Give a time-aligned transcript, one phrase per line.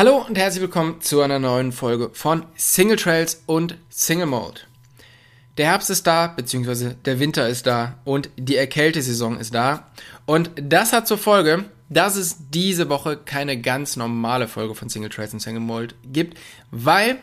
[0.00, 4.62] Hallo und herzlich willkommen zu einer neuen Folge von Single Trails und Single Mode.
[5.58, 9.90] Der Herbst ist da, beziehungsweise der Winter ist da und die Erkältesaison ist da.
[10.24, 15.10] Und das hat zur Folge, dass es diese Woche keine ganz normale Folge von Single
[15.10, 16.38] Trails und Single Mode gibt,
[16.70, 17.18] weil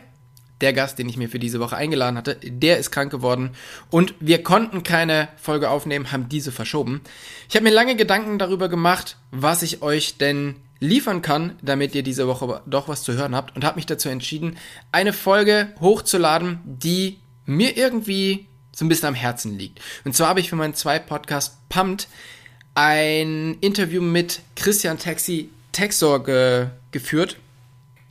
[0.60, 3.56] der Gast, den ich mir für diese Woche eingeladen hatte, der ist krank geworden
[3.90, 7.00] und wir konnten keine Folge aufnehmen, haben diese verschoben.
[7.48, 12.02] Ich habe mir lange Gedanken darüber gemacht, was ich euch denn liefern kann, damit ihr
[12.02, 14.56] diese Woche doch was zu hören habt und habe mich dazu entschieden,
[14.92, 19.80] eine Folge hochzuladen, die mir irgendwie so ein bisschen am Herzen liegt.
[20.04, 22.08] Und zwar habe ich für meinen zwei Podcast Pumped
[22.74, 27.36] ein Interview mit Christian Taxi Texor ge geführt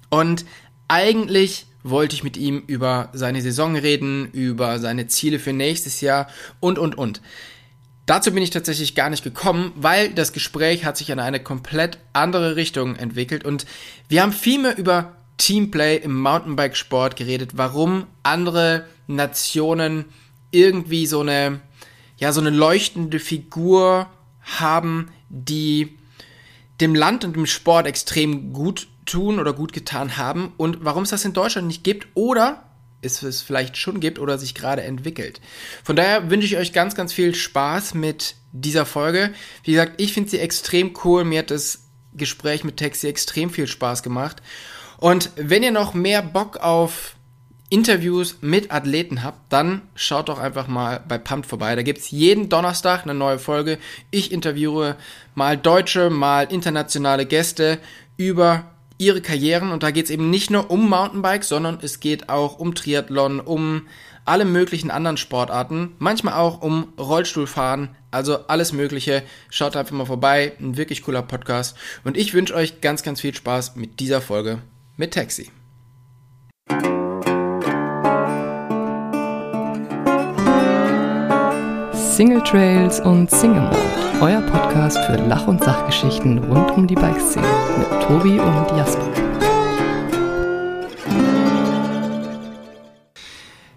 [0.10, 0.46] und
[0.88, 6.28] eigentlich wollte ich mit ihm über seine Saison reden, über seine Ziele für nächstes Jahr
[6.60, 7.22] und, und, und.
[8.08, 12.00] Dazu bin ich tatsächlich gar nicht gekommen, weil das Gespräch hat sich in eine komplett
[12.14, 13.66] andere Richtung entwickelt und
[14.08, 20.06] wir haben viel mehr über Teamplay im Mountainbikesport geredet, warum andere Nationen
[20.52, 21.60] irgendwie so eine,
[22.18, 24.08] ja, so eine leuchtende Figur
[24.42, 25.98] haben, die
[26.80, 31.10] dem Land und dem Sport extrem gut tun oder gut getan haben und warum es
[31.10, 32.67] das in Deutschland nicht gibt oder
[33.02, 35.40] es es vielleicht schon gibt oder sich gerade entwickelt.
[35.84, 39.32] Von daher wünsche ich euch ganz, ganz viel Spaß mit dieser Folge.
[39.64, 41.24] Wie gesagt, ich finde sie extrem cool.
[41.24, 44.42] Mir hat das Gespräch mit Texi extrem viel Spaß gemacht.
[44.98, 47.16] Und wenn ihr noch mehr Bock auf
[47.70, 51.76] Interviews mit Athleten habt, dann schaut doch einfach mal bei Pumped vorbei.
[51.76, 53.78] Da gibt's jeden Donnerstag eine neue Folge.
[54.10, 54.96] Ich interviewe
[55.36, 57.80] mal deutsche, mal internationale Gäste
[58.16, 62.30] über ihre Karrieren und da geht es eben nicht nur um Mountainbike, sondern es geht
[62.30, 63.88] auch um Triathlon, um
[64.26, 69.24] alle möglichen anderen Sportarten, manchmal auch um Rollstuhlfahren, also alles Mögliche.
[69.50, 73.34] Schaut einfach mal vorbei, ein wirklich cooler Podcast und ich wünsche euch ganz, ganz viel
[73.34, 74.60] Spaß mit dieser Folge
[74.98, 75.52] mit Taxi.
[82.18, 83.78] Single Trails und Single Mode,
[84.22, 87.46] euer Podcast für Lach- und Sachgeschichten rund um die Bikeszene
[87.78, 89.08] mit Tobi und Jasper.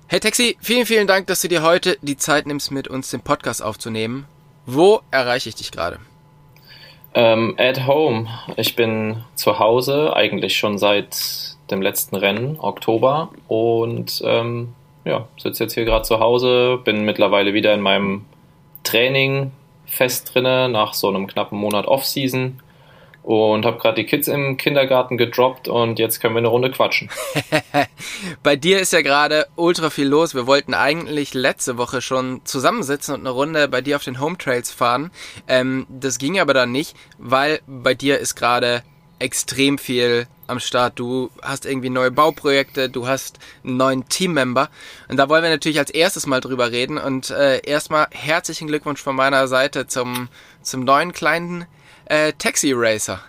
[0.06, 3.21] Hey Taxi, vielen, vielen Dank, dass du dir heute die Zeit nimmst, mit uns den
[3.21, 4.25] Podcast aufzunehmen.
[4.65, 5.99] Wo erreiche ich dich gerade?
[7.12, 8.27] Ähm, at home.
[8.57, 13.33] Ich bin zu Hause, eigentlich schon seit dem letzten Rennen, Oktober.
[13.49, 14.72] Und ähm,
[15.05, 18.25] ja, sitze jetzt hier gerade zu Hause, bin mittlerweile wieder in meinem
[18.85, 19.53] Training
[19.87, 22.61] fest drinne nach so einem knappen Monat Off-Season
[23.23, 27.11] und habe gerade die Kids im Kindergarten gedroppt und jetzt können wir eine Runde quatschen.
[28.43, 30.35] Bei dir ist ja gerade ultra viel los.
[30.35, 34.39] Wir wollten eigentlich letzte Woche schon zusammensitzen und eine Runde bei dir auf den Home
[34.39, 35.11] Trails fahren.
[35.49, 38.83] Ähm, das ging aber dann nicht, weil bei dir ist gerade
[39.21, 40.99] extrem viel am Start.
[40.99, 44.69] Du hast irgendwie neue Bauprojekte, du hast einen neuen Teammember.
[45.09, 46.99] Und da wollen wir natürlich als erstes mal drüber reden.
[46.99, 50.29] Und äh, erstmal herzlichen Glückwunsch von meiner Seite zum,
[50.63, 51.67] zum neuen kleinen
[52.07, 53.21] äh, Taxi Racer.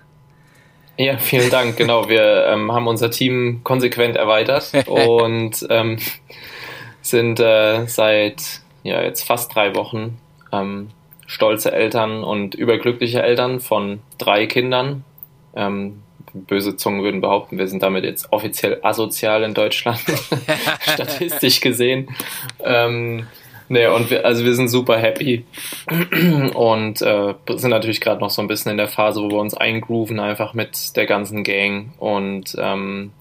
[0.97, 1.77] Ja, vielen Dank.
[1.77, 5.99] Genau, wir ähm, haben unser Team konsequent erweitert und ähm,
[7.01, 10.19] sind äh, seit ja jetzt fast drei Wochen
[10.51, 10.89] ähm,
[11.27, 15.03] stolze Eltern und überglückliche Eltern von drei Kindern.
[15.55, 16.01] Ähm,
[16.33, 19.99] böse Zungen würden behaupten, wir sind damit jetzt offiziell asozial in Deutschland,
[20.81, 22.09] statistisch gesehen.
[22.63, 23.27] Ähm,
[23.69, 25.45] nee, und wir, also wir sind super happy
[26.53, 29.53] und äh, sind natürlich gerade noch so ein bisschen in der Phase, wo wir uns
[29.53, 31.93] eingrooven, einfach mit der ganzen Gang.
[31.99, 33.11] Und ähm,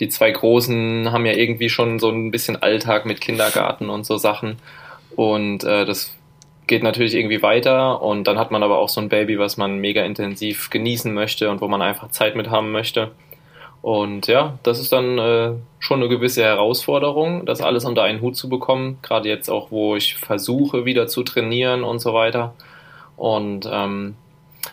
[0.00, 4.16] die zwei Großen haben ja irgendwie schon so ein bisschen Alltag mit Kindergarten und so
[4.16, 4.56] Sachen.
[5.16, 6.16] Und äh, das
[6.66, 9.78] geht natürlich irgendwie weiter und dann hat man aber auch so ein Baby, was man
[9.78, 13.10] mega intensiv genießen möchte und wo man einfach Zeit mit haben möchte.
[13.82, 18.34] Und ja, das ist dann äh, schon eine gewisse Herausforderung, das alles unter einen Hut
[18.34, 18.98] zu bekommen.
[19.02, 22.54] Gerade jetzt auch, wo ich versuche, wieder zu trainieren und so weiter.
[23.16, 24.16] Und ähm,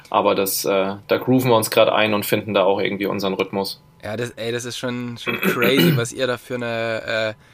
[0.10, 3.34] aber das, äh, da grooven wir uns gerade ein und finden da auch irgendwie unseren
[3.34, 3.82] Rhythmus.
[4.04, 7.51] Ja, das, ey, das ist schon, schon crazy, was ihr da für eine äh,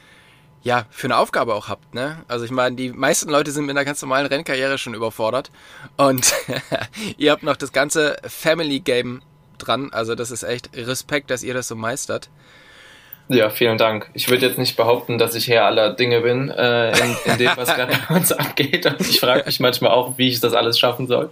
[0.62, 2.24] ja, für eine Aufgabe auch habt, ne?
[2.28, 5.50] Also ich meine, die meisten Leute sind mit einer ganz normalen Rennkarriere schon überfordert
[5.96, 6.34] und
[7.16, 9.22] ihr habt noch das ganze Family Game
[9.58, 12.28] dran, also das ist echt Respekt, dass ihr das so meistert.
[13.30, 14.08] Ja, vielen Dank.
[14.14, 17.50] Ich würde jetzt nicht behaupten, dass ich Herr aller Dinge bin, äh, in, in dem,
[17.56, 18.86] was gerade bei uns abgeht.
[18.86, 21.28] Und ich frage mich manchmal auch, wie ich das alles schaffen soll,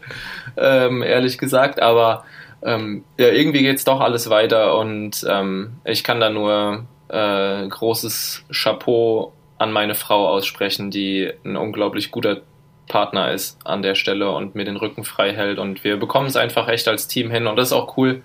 [0.59, 1.81] ähm, ehrlich gesagt.
[1.81, 2.25] Aber
[2.63, 8.45] ähm, ja, irgendwie geht's doch alles weiter und ähm, ich kann da nur äh, großes
[8.53, 12.43] Chapeau an meine Frau aussprechen, die ein unglaublich guter
[12.89, 15.59] Partner ist an der Stelle und mir den Rücken frei hält.
[15.59, 17.47] Und wir bekommen es einfach echt als Team hin.
[17.47, 18.23] Und das ist auch cool,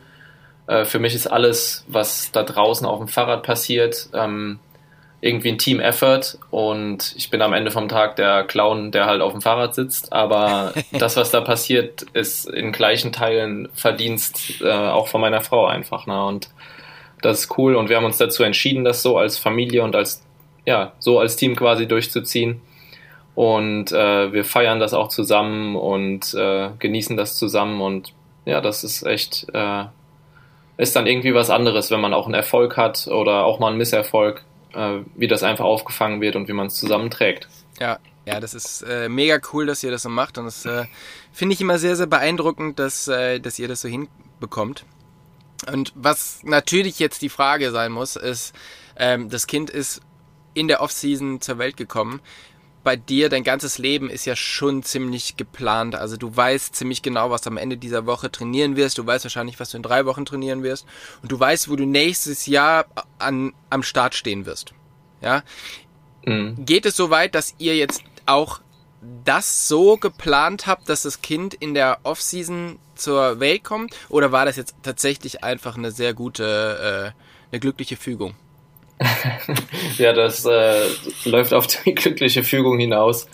[0.68, 4.60] Äh, für mich ist alles, was da draußen auf dem Fahrrad passiert, ähm,
[5.20, 9.34] irgendwie ein Team-Effort und ich bin am Ende vom Tag der Clown, der halt auf
[9.34, 15.08] dem Fahrrad sitzt, aber das, was da passiert, ist in gleichen Teilen Verdienst äh, auch
[15.08, 16.08] von meiner Frau einfach.
[16.08, 16.26] Ne?
[16.26, 16.50] Und
[17.22, 20.24] das ist cool und wir haben uns dazu entschieden, das so als Familie und als,
[20.66, 22.62] ja, so als Team quasi durchzuziehen.
[23.34, 28.14] Und äh, wir feiern das auch zusammen und äh, genießen das zusammen und
[28.46, 29.86] ja, das ist echt, äh,
[30.78, 33.78] ist dann irgendwie was anderes, wenn man auch einen Erfolg hat oder auch mal einen
[33.78, 37.48] Misserfolg äh, wie das einfach aufgefangen wird und wie man es zusammenträgt.
[37.80, 40.86] Ja, ja, das ist äh, mega cool, dass ihr das so macht und das äh,
[41.32, 44.86] finde ich immer sehr, sehr beeindruckend, dass, äh, dass ihr das so hinbekommt.
[45.64, 48.54] Und was natürlich jetzt die Frage sein muss, ist,
[48.96, 50.02] ähm, das Kind ist
[50.54, 52.22] in der Offseason zur Welt gekommen
[52.84, 55.96] bei dir, dein ganzes Leben ist ja schon ziemlich geplant.
[55.96, 58.98] Also du weißt ziemlich genau, was du am Ende dieser Woche trainieren wirst.
[58.98, 60.86] Du weißt wahrscheinlich, was du in drei Wochen trainieren wirst.
[61.22, 62.86] Und du weißt, wo du nächstes Jahr
[63.20, 64.74] an, am Start stehen wirst.
[65.22, 65.44] Ja.
[66.26, 66.66] Mhm.
[66.66, 68.62] Geht es so weit, dass ihr jetzt auch
[69.26, 73.96] das so geplant habt, dass das Kind in der Offseason zur Welt kommt?
[74.10, 78.36] Oder war das jetzt tatsächlich einfach eine sehr gute, äh, eine glückliche Fügung?
[79.98, 80.86] ja, das äh,
[81.26, 83.28] läuft auf die glückliche Fügung hinaus.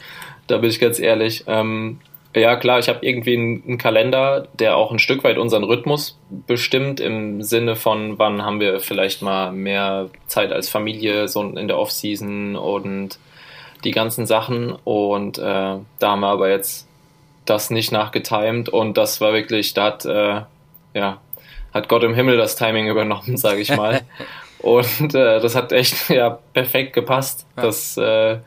[0.48, 1.44] Da bin ich ganz ehrlich.
[1.48, 2.00] Ähm,
[2.34, 7.00] ja, klar, ich habe irgendwie einen, Kalender, der auch ein Stück weit unseren Rhythmus bestimmt,
[7.00, 11.78] im Sinne von, wann haben wir vielleicht mal mehr Zeit als Familie, so in der
[11.78, 13.18] Off-Season und
[13.88, 14.74] die ganzen Sachen.
[14.84, 16.88] Und äh, da haben wir aber jetzt
[17.46, 20.42] das nicht nachgetimt und das war wirklich, da hat, äh,
[20.94, 21.18] ja,
[21.74, 24.02] hat Gott im Himmel das Timing übernommen, sage ich mal.
[24.60, 27.46] Und äh, das hat echt ja perfekt gepasst.
[27.56, 27.62] Ja.
[27.62, 28.40] Das, äh,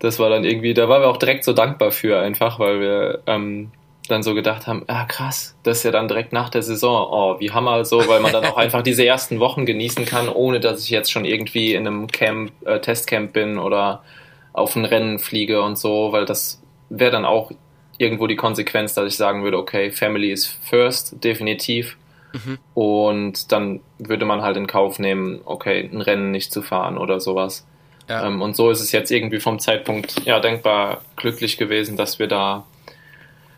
[0.00, 3.20] das war dann irgendwie, da waren wir auch direkt so dankbar für einfach, weil wir
[3.28, 3.70] ähm,
[4.08, 7.38] dann so gedacht haben, ah krass, das ist ja dann direkt nach der Saison, oh,
[7.38, 10.82] wie Hammer so, weil man dann auch einfach diese ersten Wochen genießen kann, ohne dass
[10.82, 14.02] ich jetzt schon irgendwie in einem Camp, äh, Testcamp bin oder
[14.52, 17.52] auf ein Rennen fliege und so, weil das wäre dann auch
[17.98, 21.96] irgendwo die Konsequenz, dass ich sagen würde, okay, Family is first, definitiv.
[22.32, 22.58] Mhm.
[22.74, 27.20] Und dann würde man halt in Kauf nehmen, okay, ein Rennen nicht zu fahren oder
[27.20, 27.66] sowas.
[28.08, 28.26] Ja.
[28.26, 32.26] Ähm, und so ist es jetzt irgendwie vom Zeitpunkt ja denkbar glücklich gewesen, dass wir
[32.26, 32.64] da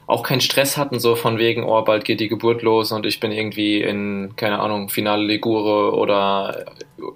[0.06, 3.20] auch keinen Stress hatten, so von wegen, oh, bald geht die Geburt los und ich
[3.20, 6.66] bin irgendwie in, keine Ahnung, Finale Ligure oder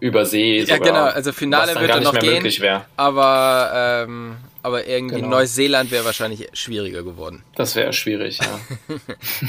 [0.00, 0.62] Übersee.
[0.62, 2.46] Ja, genau, also Finale wird dann noch gehen,
[2.96, 5.28] aber ähm, aber irgendwie genau.
[5.28, 7.44] Neuseeland wäre wahrscheinlich schwieriger geworden.
[7.54, 8.98] Das wäre schwierig, ja.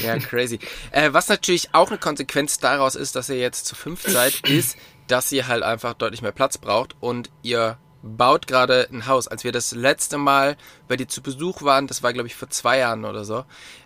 [0.04, 0.60] ja, crazy.
[0.92, 4.78] Äh, was natürlich auch eine Konsequenz daraus ist, dass ihr jetzt zu fünf seid, ist,
[5.08, 9.28] dass ihr halt einfach deutlich mehr Platz braucht und ihr baut gerade ein Haus.
[9.28, 10.56] Als wir das letzte Mal
[10.86, 13.44] bei dir zu Besuch waren, das war glaube ich vor zwei Jahren oder so,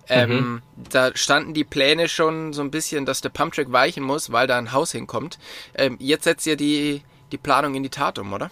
[0.09, 0.63] ähm, mhm.
[0.91, 4.59] da standen die Pläne schon so ein bisschen, dass der Pumptrack weichen muss, weil da
[4.59, 5.39] ein Haus hinkommt.
[5.75, 8.51] Ähm, jetzt setzt ihr die, die Planung in die Tat um, oder?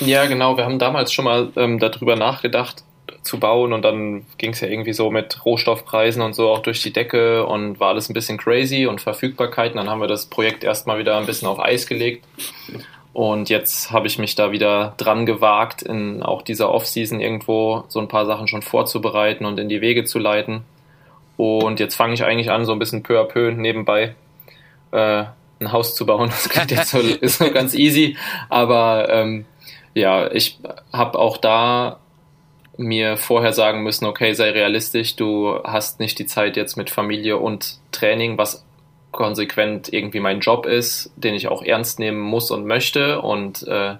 [0.00, 0.56] Ja, genau.
[0.56, 2.84] Wir haben damals schon mal ähm, darüber nachgedacht
[3.22, 6.82] zu bauen und dann ging es ja irgendwie so mit Rohstoffpreisen und so auch durch
[6.82, 9.76] die Decke und war alles ein bisschen crazy und Verfügbarkeiten.
[9.76, 12.24] Dann haben wir das Projekt erstmal wieder ein bisschen auf Eis gelegt.
[13.14, 18.00] Und jetzt habe ich mich da wieder dran gewagt, in auch dieser Off-Season irgendwo so
[18.00, 20.64] ein paar Sachen schon vorzubereiten und in die Wege zu leiten.
[21.36, 24.16] Und jetzt fange ich eigentlich an, so ein bisschen peu à peu nebenbei
[24.90, 25.24] äh,
[25.60, 26.28] ein Haus zu bauen.
[26.30, 28.16] Das klingt jetzt so, ist so ganz easy,
[28.48, 29.46] aber ähm,
[29.94, 30.58] ja, ich
[30.92, 32.00] habe auch da
[32.76, 37.36] mir vorher sagen müssen, okay, sei realistisch, du hast nicht die Zeit jetzt mit Familie
[37.36, 38.64] und Training, was
[39.14, 43.20] konsequent irgendwie mein Job ist, den ich auch ernst nehmen muss und möchte.
[43.22, 43.94] Und äh,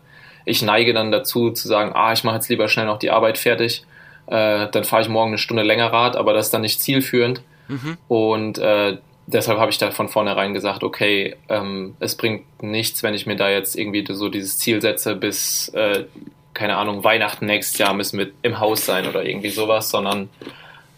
[0.44, 3.38] ich neige dann dazu zu sagen, ah, ich mache jetzt lieber schnell noch die Arbeit
[3.38, 3.84] fertig,
[4.26, 7.42] äh, dann fahre ich morgen eine Stunde länger Rad, aber das ist dann nicht zielführend.
[7.68, 7.96] Mhm.
[8.08, 13.14] Und äh, deshalb habe ich da von vornherein gesagt, okay, ähm, es bringt nichts, wenn
[13.14, 16.04] ich mir da jetzt irgendwie so dieses Ziel setze, bis, äh,
[16.52, 20.28] keine Ahnung, Weihnachten nächstes Jahr müssen wir im Haus sein oder irgendwie sowas, sondern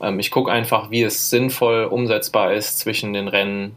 [0.00, 3.76] ähm, ich gucke einfach, wie es sinnvoll umsetzbar ist zwischen den Rennen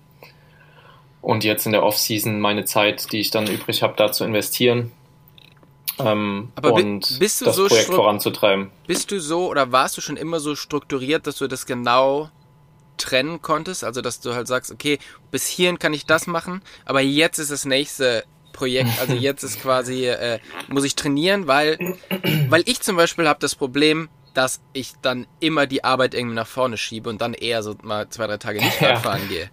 [1.22, 4.92] und jetzt in der Off-Season meine Zeit, die ich dann übrig habe, da zu investieren.
[6.00, 8.72] Ähm, Aber und bist du das so Projekt voranzutreiben.
[8.88, 12.30] Bist du so oder warst du schon immer so strukturiert, dass du das genau
[12.98, 15.00] trennen konntest, also dass du halt sagst, okay,
[15.32, 18.24] bis hierhin kann ich das machen, aber jetzt ist das nächste
[18.54, 21.96] Projekt, also jetzt ist quasi, äh, muss ich trainieren, weil,
[22.50, 26.48] weil ich zum Beispiel habe das Problem, dass ich dann immer die Arbeit irgendwie nach
[26.48, 28.98] vorne schiebe und dann eher so mal zwei, drei Tage nicht ja.
[28.98, 29.50] fahren gehe.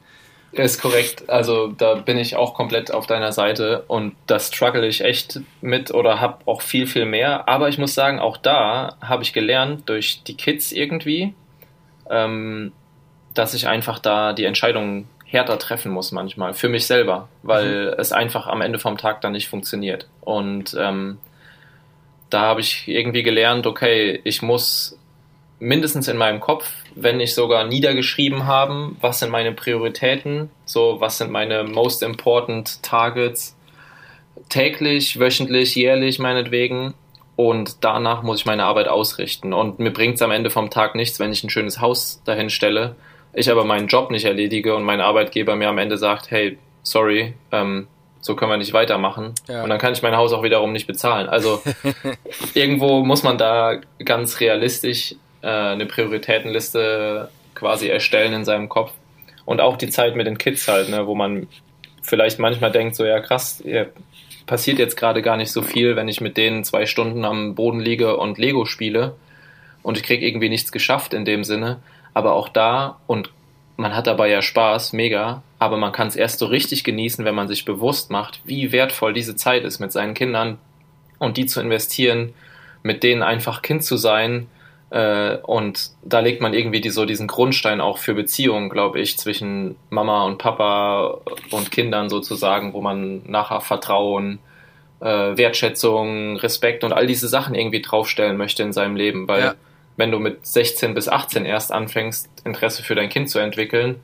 [0.65, 1.29] Ist korrekt.
[1.29, 5.93] Also da bin ich auch komplett auf deiner Seite und das struggle ich echt mit
[5.93, 7.49] oder habe auch viel, viel mehr.
[7.49, 11.35] Aber ich muss sagen, auch da habe ich gelernt durch die Kids irgendwie,
[12.11, 12.73] ähm,
[13.35, 17.95] dass ich einfach da die Entscheidungen härter treffen muss manchmal, für mich selber, weil mhm.
[17.99, 20.09] es einfach am Ende vom Tag dann nicht funktioniert.
[20.21, 21.19] Und ähm,
[22.31, 24.99] da habe ich irgendwie gelernt, okay, ich muss
[25.59, 31.19] mindestens in meinem Kopf, wenn nicht sogar niedergeschrieben haben, was sind meine Prioritäten, so was
[31.19, 33.57] sind meine most important targets,
[34.49, 36.95] täglich, wöchentlich, jährlich meinetwegen.
[37.37, 39.53] Und danach muss ich meine Arbeit ausrichten.
[39.53, 42.49] Und mir bringt es am Ende vom Tag nichts, wenn ich ein schönes Haus dahin
[42.49, 42.97] stelle,
[43.35, 47.35] ich aber meinen Job nicht erledige und mein Arbeitgeber mir am Ende sagt, hey, sorry,
[47.53, 47.87] ähm,
[48.21, 49.35] so können wir nicht weitermachen.
[49.47, 49.63] Ja.
[49.63, 51.29] Und dann kann ich mein Haus auch wiederum nicht bezahlen.
[51.29, 51.61] Also
[52.55, 55.15] irgendwo muss man da ganz realistisch
[55.47, 58.93] äh, eine Prioritätenliste quasi erstellen in seinem Kopf.
[59.45, 61.47] Und auch die Zeit mit den Kids halt, ne, wo man
[62.03, 63.87] vielleicht manchmal denkt, so ja krass, ja,
[64.47, 67.81] passiert jetzt gerade gar nicht so viel, wenn ich mit denen zwei Stunden am Boden
[67.81, 69.15] liege und Lego spiele
[69.83, 71.79] und ich kriege irgendwie nichts geschafft in dem Sinne.
[72.13, 73.31] Aber auch da, und
[73.77, 77.35] man hat dabei ja Spaß, mega, aber man kann es erst so richtig genießen, wenn
[77.35, 80.59] man sich bewusst macht, wie wertvoll diese Zeit ist mit seinen Kindern
[81.19, 82.35] und die zu investieren,
[82.83, 84.49] mit denen einfach Kind zu sein.
[84.91, 89.19] Äh, und da legt man irgendwie die, so diesen Grundstein auch für Beziehungen, glaube ich,
[89.19, 94.39] zwischen Mama und Papa und Kindern sozusagen, wo man nachher Vertrauen,
[95.01, 99.55] äh, Wertschätzung, Respekt und all diese Sachen irgendwie draufstellen möchte in seinem Leben, weil ja.
[99.97, 103.97] wenn du mit 16 bis 18 erst anfängst, Interesse für dein Kind zu entwickeln,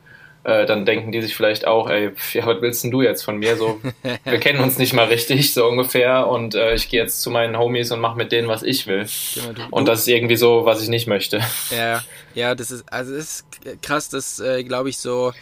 [0.44, 3.38] äh, dann denken die sich vielleicht auch, ey, ja, was willst denn du jetzt von
[3.38, 3.56] mir?
[3.56, 3.80] So,
[4.24, 7.56] wir kennen uns nicht mal richtig, so ungefähr, und äh, ich gehe jetzt zu meinen
[7.58, 9.06] Homies und mache mit denen, was ich will.
[9.34, 11.40] Du, und das ist irgendwie so, was ich nicht möchte.
[11.70, 12.02] Ja,
[12.34, 13.46] ja, das ist, also ist
[13.82, 15.32] krass, das äh, glaube ich so,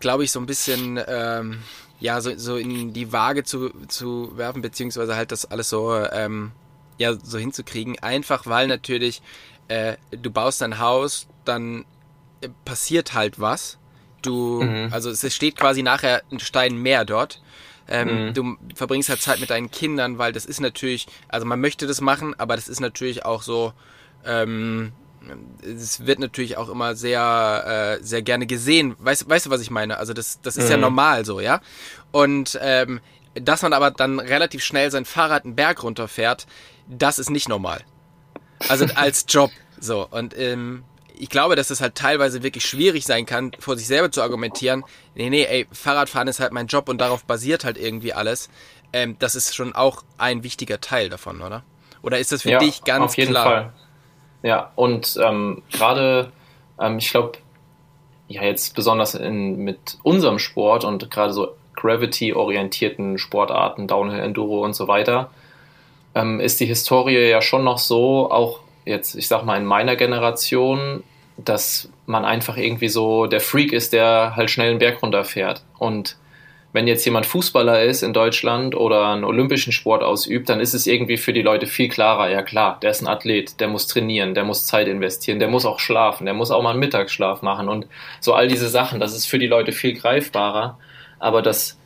[0.00, 1.62] glaube ich so ein bisschen, ähm,
[2.00, 6.52] ja, so, so in die Waage zu, zu werfen, beziehungsweise halt das alles so, ähm,
[6.98, 7.98] ja so hinzukriegen.
[8.00, 9.22] Einfach weil natürlich
[9.68, 11.84] äh, du baust dein Haus, dann
[12.64, 13.78] passiert halt was.
[14.22, 14.88] Du, mhm.
[14.92, 17.42] also es steht quasi nachher ein Stein mehr dort.
[17.88, 18.34] Ähm, mhm.
[18.34, 22.00] Du verbringst halt Zeit mit deinen Kindern, weil das ist natürlich, also man möchte das
[22.00, 23.72] machen, aber das ist natürlich auch so,
[24.24, 24.92] ähm,
[25.62, 28.96] es wird natürlich auch immer sehr, äh, sehr gerne gesehen.
[28.98, 29.98] Weißt, weißt du, was ich meine?
[29.98, 30.70] Also das, das ist mhm.
[30.70, 31.60] ja normal so, ja.
[32.12, 33.00] Und ähm,
[33.34, 36.46] dass man aber dann relativ schnell sein Fahrrad einen Berg runterfährt,
[36.88, 37.82] das ist nicht normal.
[38.68, 39.50] Also als Job.
[39.78, 40.06] So.
[40.08, 40.84] Und ähm,
[41.18, 44.84] ich glaube, dass es halt teilweise wirklich schwierig sein kann, vor sich selber zu argumentieren,
[45.14, 48.50] nee, nee, ey, Fahrradfahren ist halt mein Job und darauf basiert halt irgendwie alles.
[48.92, 51.62] Ähm, das ist schon auch ein wichtiger Teil davon, oder?
[52.02, 53.44] Oder ist das für ja, dich ganz auf jeden klar?
[53.44, 53.72] Fall.
[54.42, 56.30] Ja, und ähm, gerade,
[56.78, 57.38] ähm, ich glaube,
[58.28, 64.74] ja, jetzt besonders in, mit unserem Sport und gerade so Gravity-orientierten Sportarten, Downhill, Enduro und
[64.74, 65.30] so weiter,
[66.14, 69.96] ähm, ist die Historie ja schon noch so, auch jetzt, ich sag mal, in meiner
[69.96, 71.02] Generation,
[71.36, 75.62] dass man einfach irgendwie so der Freak ist, der halt schnell einen Berg runterfährt.
[75.78, 76.16] Und
[76.72, 80.86] wenn jetzt jemand Fußballer ist in Deutschland oder einen olympischen Sport ausübt, dann ist es
[80.86, 82.30] irgendwie für die Leute viel klarer.
[82.30, 85.66] Ja klar, der ist ein Athlet, der muss trainieren, der muss Zeit investieren, der muss
[85.66, 87.86] auch schlafen, der muss auch mal einen Mittagsschlaf machen und
[88.20, 90.78] so all diese Sachen, das ist für die Leute viel greifbarer.
[91.18, 91.78] Aber das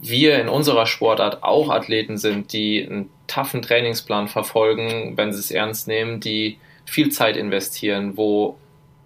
[0.00, 5.50] wir in unserer Sportart auch Athleten sind, die einen taffen Trainingsplan verfolgen, wenn sie es
[5.50, 8.56] ernst nehmen, die viel Zeit investieren, wo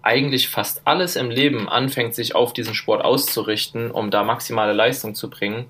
[0.01, 5.15] eigentlich fast alles im Leben anfängt, sich auf diesen Sport auszurichten, um da maximale Leistung
[5.15, 5.65] zu bringen,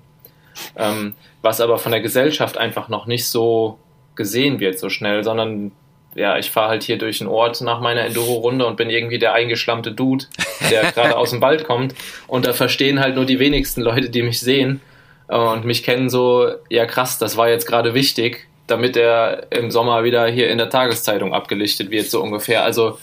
[0.76, 3.78] ähm, was aber von der Gesellschaft einfach noch nicht so
[4.14, 5.72] gesehen wird so schnell, sondern
[6.14, 9.34] ja, ich fahre halt hier durch den Ort nach meiner Enduro-Runde und bin irgendwie der
[9.34, 10.24] eingeschlammte Dude,
[10.70, 11.94] der gerade aus dem Wald kommt.
[12.26, 14.80] Und da verstehen halt nur die wenigsten Leute, die mich sehen,
[15.28, 20.04] und mich kennen so, ja krass, das war jetzt gerade wichtig, damit er im Sommer
[20.04, 22.64] wieder hier in der Tageszeitung abgelichtet wird, so ungefähr.
[22.64, 22.98] Also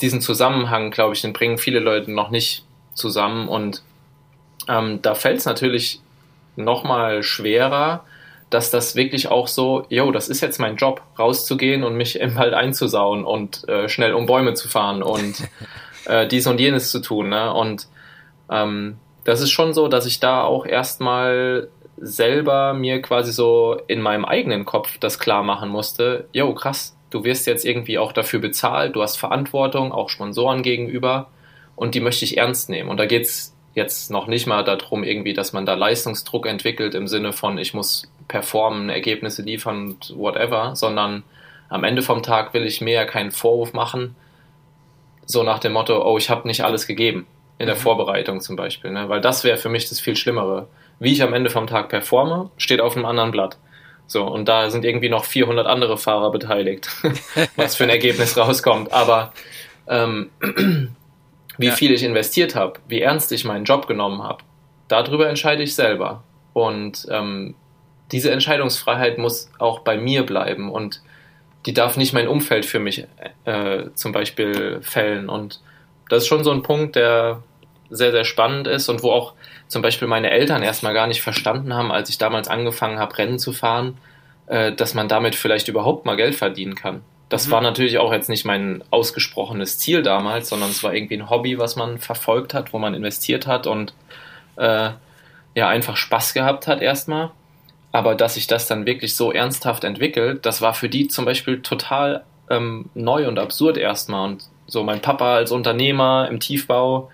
[0.00, 2.64] diesen Zusammenhang, glaube ich, den bringen viele Leute noch nicht
[2.94, 3.82] zusammen und
[4.68, 6.00] ähm, da fällt es natürlich
[6.56, 8.04] nochmal schwerer,
[8.50, 12.36] dass das wirklich auch so, yo, das ist jetzt mein Job, rauszugehen und mich im
[12.36, 15.48] Wald einzusauen und äh, schnell um Bäume zu fahren und
[16.06, 17.28] äh, dies und jenes zu tun.
[17.28, 17.52] Ne?
[17.52, 17.88] Und
[18.50, 24.00] ähm, das ist schon so, dass ich da auch erstmal selber mir quasi so in
[24.00, 28.38] meinem eigenen Kopf das klar machen musste, jo, krass, du wirst jetzt irgendwie auch dafür
[28.38, 31.28] bezahlt, du hast Verantwortung, auch Sponsoren gegenüber
[31.74, 32.88] und die möchte ich ernst nehmen.
[32.88, 37.08] Und da geht's jetzt noch nicht mal darum, irgendwie, dass man da Leistungsdruck entwickelt im
[37.08, 41.24] Sinne von, ich muss performen, Ergebnisse liefern und whatever, sondern
[41.68, 44.14] am Ende vom Tag will ich mir ja keinen Vorwurf machen,
[45.24, 47.26] so nach dem Motto, oh, ich habe nicht alles gegeben
[47.58, 47.80] in der mhm.
[47.80, 49.08] Vorbereitung zum Beispiel, ne?
[49.08, 50.68] weil das wäre für mich das viel Schlimmere.
[50.98, 53.58] Wie ich am Ende vom Tag performe, steht auf einem anderen Blatt.
[54.06, 56.88] So, und da sind irgendwie noch 400 andere Fahrer beteiligt,
[57.56, 58.92] was für ein Ergebnis rauskommt.
[58.92, 59.32] Aber
[59.88, 60.30] ähm,
[61.58, 61.72] Wie ja.
[61.72, 64.44] viel ich investiert habe, wie ernst ich meinen Job genommen habe,
[64.88, 66.22] darüber entscheide ich selber.
[66.52, 67.54] Und ähm,
[68.12, 71.02] diese Entscheidungsfreiheit muss auch bei mir bleiben und
[71.64, 73.06] die darf nicht mein Umfeld für mich
[73.44, 75.28] äh, zum Beispiel fällen.
[75.28, 75.60] Und
[76.08, 77.42] das ist schon so ein Punkt, der
[77.90, 79.34] sehr, sehr spannend ist und wo auch
[79.68, 83.38] zum Beispiel meine Eltern erstmal gar nicht verstanden haben, als ich damals angefangen habe, Rennen
[83.38, 83.98] zu fahren,
[84.46, 87.02] äh, dass man damit vielleicht überhaupt mal Geld verdienen kann.
[87.28, 87.52] Das mhm.
[87.52, 91.58] war natürlich auch jetzt nicht mein ausgesprochenes Ziel damals, sondern es war irgendwie ein Hobby,
[91.58, 93.94] was man verfolgt hat, wo man investiert hat und
[94.56, 94.90] äh,
[95.54, 97.30] ja einfach Spaß gehabt hat erstmal.
[97.92, 101.62] Aber dass sich das dann wirklich so ernsthaft entwickelt, das war für die zum Beispiel
[101.62, 104.28] total ähm, neu und absurd erstmal.
[104.28, 107.10] Und so mein Papa als Unternehmer im Tiefbau,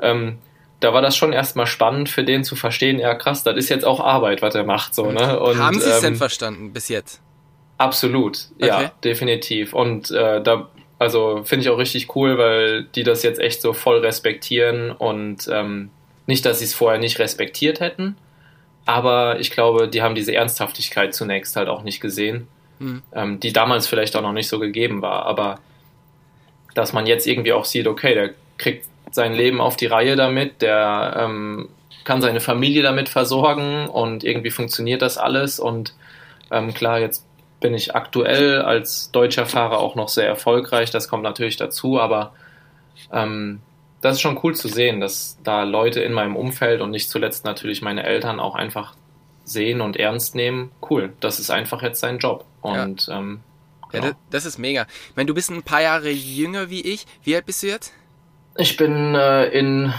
[0.00, 0.38] ähm,
[0.80, 3.84] da war das schon erstmal spannend für den zu verstehen, ja krass, das ist jetzt
[3.84, 4.94] auch Arbeit, was er macht.
[4.94, 5.40] So, ne?
[5.40, 7.20] Und, Haben Sie es ähm, denn verstanden bis jetzt?
[7.78, 8.66] Absolut, okay.
[8.66, 9.72] ja, definitiv.
[9.72, 13.72] Und äh, da, also finde ich auch richtig cool, weil die das jetzt echt so
[13.72, 15.90] voll respektieren und ähm,
[16.26, 18.16] nicht, dass sie es vorher nicht respektiert hätten,
[18.88, 23.02] aber ich glaube, die haben diese Ernsthaftigkeit zunächst halt auch nicht gesehen, hm.
[23.12, 25.26] ähm, die damals vielleicht auch noch nicht so gegeben war.
[25.26, 25.60] Aber
[26.78, 30.62] dass man jetzt irgendwie auch sieht, okay, der kriegt sein Leben auf die Reihe damit,
[30.62, 31.68] der ähm,
[32.04, 35.58] kann seine Familie damit versorgen und irgendwie funktioniert das alles.
[35.58, 35.94] Und
[36.52, 37.26] ähm, klar, jetzt
[37.60, 42.32] bin ich aktuell als deutscher Fahrer auch noch sehr erfolgreich, das kommt natürlich dazu, aber
[43.12, 43.60] ähm,
[44.00, 47.44] das ist schon cool zu sehen, dass da Leute in meinem Umfeld und nicht zuletzt
[47.44, 48.94] natürlich meine Eltern auch einfach
[49.44, 50.70] sehen und ernst nehmen.
[50.88, 52.44] Cool, das ist einfach jetzt sein Job.
[52.60, 53.18] Und ja.
[53.18, 53.40] Ähm,
[53.90, 54.06] genau.
[54.06, 54.86] ja, das, das, ist mega.
[55.10, 57.06] Ich meine, du bist ein paar Jahre jünger wie ich.
[57.22, 57.92] Wie alt bist du jetzt?
[58.56, 59.92] Ich bin äh, in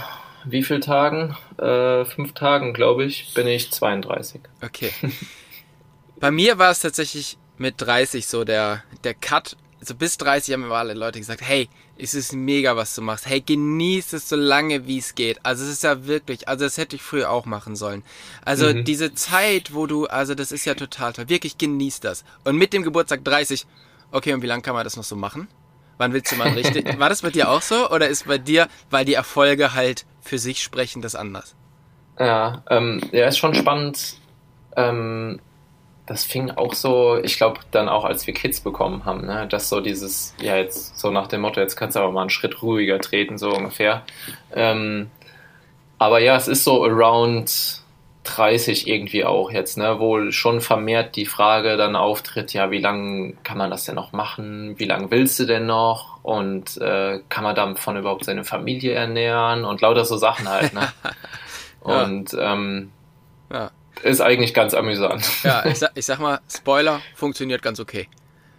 [0.44, 1.36] wie vielen Tagen?
[1.58, 4.40] Äh, fünf Tagen, glaube ich, bin ich 32.
[4.62, 4.92] Okay.
[6.20, 9.56] Bei mir war es tatsächlich mit 30 so der, der Cut.
[9.80, 11.68] Also bis 30 haben mir alle Leute gesagt, hey,
[12.02, 13.26] es ist mega, was du machst.
[13.26, 15.38] Hey, genieß es so lange, wie es geht.
[15.44, 18.02] Also es ist ja wirklich, also das hätte ich früher auch machen sollen.
[18.44, 18.84] Also mhm.
[18.84, 21.28] diese Zeit, wo du, also das ist ja total toll.
[21.28, 22.24] Wirklich genieß das.
[22.44, 23.66] Und mit dem Geburtstag 30,
[24.12, 25.48] okay, und wie lange kann man das noch so machen?
[25.98, 26.86] Wann willst du mal richtig?
[26.98, 27.90] War das bei dir auch so?
[27.90, 31.54] Oder ist bei dir, weil die Erfolge halt für sich sprechen, das anders?
[32.18, 34.16] Ja, ähm, ja, ist schon spannend.
[34.76, 35.40] Ähm,
[36.10, 39.68] das fing auch so, ich glaube, dann auch als wir Kids bekommen haben, ne, dass
[39.68, 42.62] so dieses, ja, jetzt so nach dem Motto, jetzt kannst du aber mal einen Schritt
[42.62, 44.02] ruhiger treten, so ungefähr.
[44.52, 45.08] Ähm,
[45.98, 47.84] aber ja, es ist so around
[48.24, 53.34] 30 irgendwie auch jetzt, ne, wo schon vermehrt die Frage dann auftritt, ja, wie lange
[53.44, 54.76] kann man das denn noch machen?
[54.80, 56.24] Wie lange willst du denn noch?
[56.24, 59.64] Und äh, kann man davon überhaupt seine Familie ernähren?
[59.64, 60.88] Und lauter so Sachen halt, ne?
[61.86, 62.02] ja.
[62.02, 62.90] Und ähm,
[63.52, 63.70] ja.
[64.02, 65.24] Ist eigentlich ganz amüsant.
[65.42, 68.08] Ja, ich sag, ich sag mal, Spoiler funktioniert ganz okay.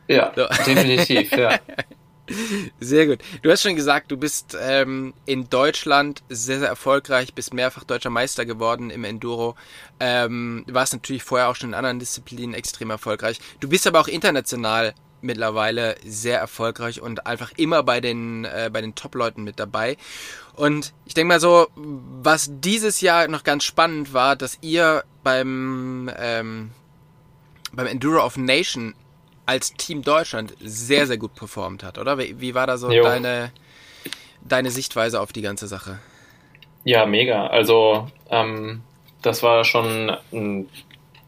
[0.08, 0.48] Ja, so.
[0.66, 1.60] definitiv, ja.
[2.80, 3.20] Sehr gut.
[3.42, 8.10] Du hast schon gesagt, du bist ähm, in Deutschland sehr, sehr erfolgreich, bist mehrfach deutscher
[8.10, 9.56] Meister geworden im Enduro.
[10.00, 13.40] Ähm, warst natürlich vorher auch schon in anderen Disziplinen extrem erfolgreich.
[13.60, 18.82] Du bist aber auch international mittlerweile sehr erfolgreich und einfach immer bei den, äh, bei
[18.82, 19.98] den Top-Leuten mit dabei.
[20.56, 26.10] Und ich denke mal so, was dieses Jahr noch ganz spannend war, dass ihr beim,
[26.18, 26.72] ähm,
[27.74, 28.94] beim Enduro of Nation
[29.46, 32.18] als Team Deutschland sehr, sehr gut performt hat, oder?
[32.18, 33.52] Wie, wie war da so deine,
[34.48, 36.00] deine Sichtweise auf die ganze Sache?
[36.84, 37.48] Ja, mega.
[37.48, 38.82] Also, ähm,
[39.22, 40.70] das war schon ein,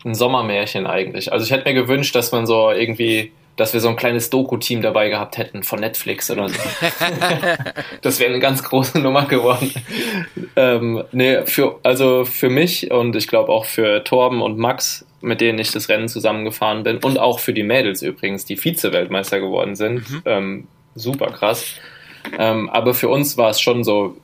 [0.05, 1.31] ein Sommermärchen eigentlich.
[1.31, 4.81] Also, ich hätte mir gewünscht, dass man so irgendwie dass wir so ein kleines Doku-Team
[4.81, 6.55] dabei gehabt hätten von Netflix oder so.
[8.01, 9.71] das wäre eine ganz große Nummer geworden.
[10.55, 15.39] ähm, nee, für, also für mich und ich glaube auch für Torben und Max mit
[15.39, 19.75] denen ich das Rennen zusammengefahren bin und auch für die Mädels übrigens, die Vize-Weltmeister geworden
[19.75, 20.09] sind.
[20.09, 20.21] Mhm.
[20.25, 21.75] Ähm, super krass.
[22.37, 24.17] Ähm, aber für uns war es schon so,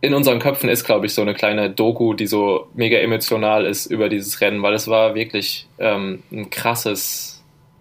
[0.00, 3.86] in unseren Köpfen ist, glaube ich, so eine kleine Doku, die so mega emotional ist
[3.86, 7.37] über dieses Rennen, weil es war wirklich ähm, ein krasses,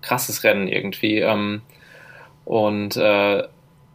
[0.08, 1.20] krasses Rennen irgendwie.
[1.20, 1.62] Ähm,
[2.46, 3.43] und äh,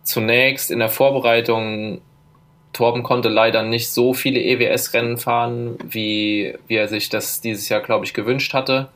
[0.02, 2.00] zunächst in der Vorbereitung
[2.72, 7.80] Torben konnte leider nicht so viele EWS-Rennen fahren, wie, wie er sich das dieses Jahr,
[7.80, 8.88] glaube ich, gewünscht hatte.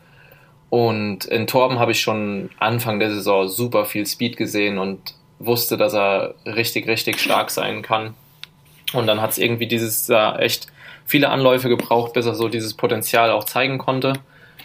[0.71, 5.77] Und in Torben habe ich schon Anfang der Saison super viel Speed gesehen und wusste,
[5.77, 8.15] dass er richtig, richtig stark sein kann.
[8.95, 10.69] Und dann hat es irgendwie dieses Jahr echt
[11.05, 14.15] viele Anläufe gebraucht, bis er so dieses Potenzial auch zeigen konnte.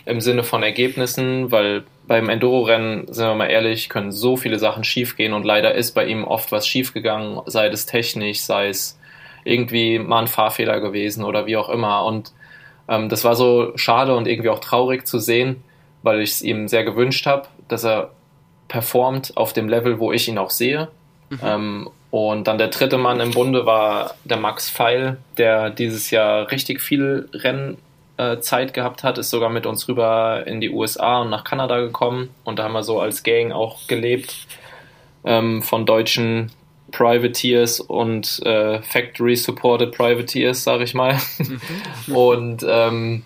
[0.05, 4.83] Im Sinne von Ergebnissen, weil beim Enduro-Rennen, sind wir mal ehrlich, können so viele Sachen
[4.83, 8.99] schiefgehen und leider ist bei ihm oft was schiefgegangen, sei es technisch, sei es
[9.43, 12.05] irgendwie mal ein Fahrfehler gewesen oder wie auch immer.
[12.05, 12.31] Und
[12.87, 15.63] ähm, das war so schade und irgendwie auch traurig zu sehen,
[16.03, 18.11] weil ich es ihm sehr gewünscht habe, dass er
[18.67, 20.89] performt auf dem Level, wo ich ihn auch sehe.
[21.29, 21.39] Mhm.
[21.43, 26.51] Ähm, Und dann der dritte Mann im Bunde war der Max Feil, der dieses Jahr
[26.51, 27.77] richtig viel Rennzeit
[28.21, 32.29] äh, gehabt hat, ist sogar mit uns rüber in die USA und nach Kanada gekommen.
[32.43, 34.47] Und da haben wir so als Gang auch gelebt
[35.23, 36.51] ähm, von deutschen
[36.91, 41.17] Privateers und äh, Factory-Supported Privateers, sag ich mal.
[41.39, 41.61] Mhm.
[42.15, 43.23] und ähm,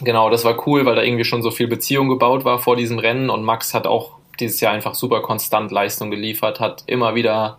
[0.00, 2.98] genau, das war cool, weil da irgendwie schon so viel Beziehung gebaut war vor diesem
[2.98, 7.58] Rennen und Max hat auch dieses Jahr einfach super konstant Leistung geliefert, hat immer wieder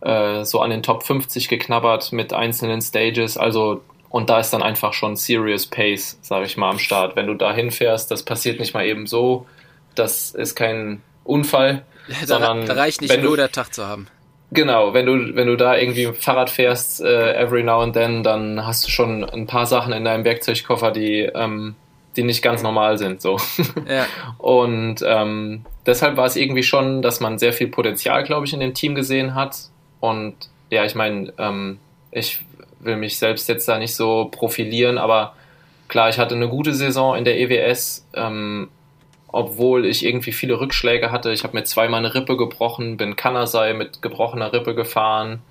[0.00, 3.82] äh, so an den Top 50 geknabbert mit einzelnen Stages, also
[4.14, 7.16] und da ist dann einfach schon Serious Pace, sage ich mal, am Start.
[7.16, 9.44] Wenn du da hinfährst, das passiert nicht mal eben so,
[9.96, 11.82] das ist kein Unfall,
[12.20, 14.06] da, sondern da reicht nicht nur der Tag zu haben.
[14.52, 18.64] Genau, wenn du, wenn du da irgendwie Fahrrad fährst, äh, every now and then, dann
[18.64, 21.74] hast du schon ein paar Sachen in deinem Werkzeugkoffer, die, ähm,
[22.14, 23.20] die nicht ganz normal sind.
[23.20, 23.38] So.
[23.88, 24.06] Ja.
[24.38, 28.60] Und ähm, deshalb war es irgendwie schon, dass man sehr viel Potenzial, glaube ich, in
[28.60, 29.56] dem Team gesehen hat.
[29.98, 30.36] Und
[30.70, 31.80] ja, ich meine, ähm,
[32.12, 32.38] ich
[32.84, 35.34] will mich selbst jetzt da nicht so profilieren, aber
[35.88, 38.06] klar, ich hatte eine gute Saison in der EWS.
[38.14, 38.68] Ähm,
[39.34, 41.32] obwohl ich irgendwie viele Rückschläge hatte.
[41.32, 45.42] Ich habe mir zweimal eine Rippe gebrochen, bin Kanasai mit gebrochener Rippe gefahren,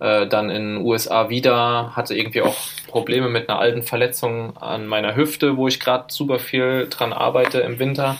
[0.00, 4.86] äh, dann in den USA wieder, hatte irgendwie auch Probleme mit einer alten Verletzung an
[4.86, 8.16] meiner Hüfte, wo ich gerade super viel dran arbeite im Winter,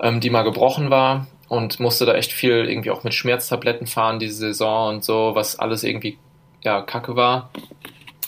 [0.00, 4.20] ähm, die mal gebrochen war und musste da echt viel irgendwie auch mit Schmerztabletten fahren
[4.20, 6.18] diese Saison und so, was alles irgendwie
[6.62, 7.50] ja kacke war.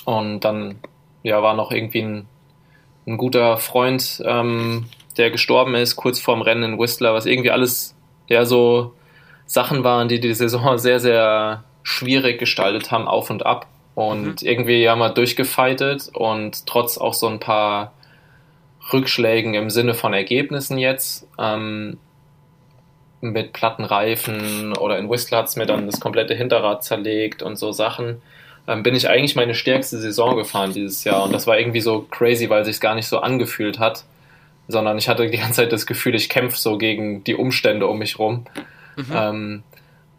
[0.05, 0.77] Und dann
[1.23, 2.29] ja war noch irgendwie ein,
[3.07, 7.95] ein guter Freund ähm, der gestorben ist, kurz vorm Rennen in Whistler, was irgendwie alles
[8.29, 8.95] ja so
[9.47, 13.67] Sachen waren, die die Saison sehr, sehr schwierig gestaltet haben, auf und ab.
[13.95, 14.49] Und mhm.
[14.49, 17.93] irgendwie haben wir durchgefeitet und trotz auch so ein paar
[18.93, 21.99] Rückschlägen im Sinne von Ergebnissen jetzt, ähm,
[23.33, 27.57] mit platten Reifen oder in Whistler hat es mir dann das komplette Hinterrad zerlegt und
[27.57, 28.23] so Sachen,
[28.67, 31.25] ähm, bin ich eigentlich meine stärkste Saison gefahren dieses Jahr.
[31.25, 34.05] Und das war irgendwie so crazy, weil sich gar nicht so angefühlt hat
[34.69, 37.99] sondern ich hatte die ganze Zeit das Gefühl, ich kämpfe so gegen die Umstände um
[37.99, 38.47] mich rum.
[38.97, 39.13] Mhm.
[39.13, 39.63] Ähm,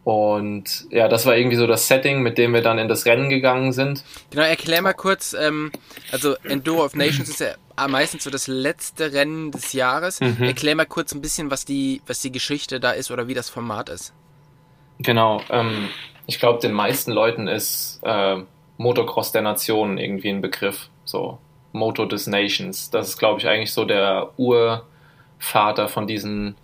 [0.03, 3.29] und ja, das war irgendwie so das Setting, mit dem wir dann in das Rennen
[3.29, 4.03] gegangen sind.
[4.29, 5.71] Genau, erklär mal kurz, ähm,
[6.11, 7.55] also Enduro of Nations ist ja
[7.87, 10.21] meistens so das letzte Rennen des Jahres.
[10.21, 10.43] Mhm.
[10.43, 13.49] Erklär mal kurz ein bisschen, was die, was die Geschichte da ist oder wie das
[13.49, 14.13] Format ist.
[14.99, 15.89] Genau, ähm,
[16.25, 18.37] ich glaube, den meisten Leuten ist äh,
[18.77, 20.89] Motocross der Nationen irgendwie ein Begriff.
[21.03, 21.37] So,
[21.73, 22.89] Moto des Nations.
[22.89, 26.55] Das ist, glaube ich, eigentlich so der Urvater von diesen,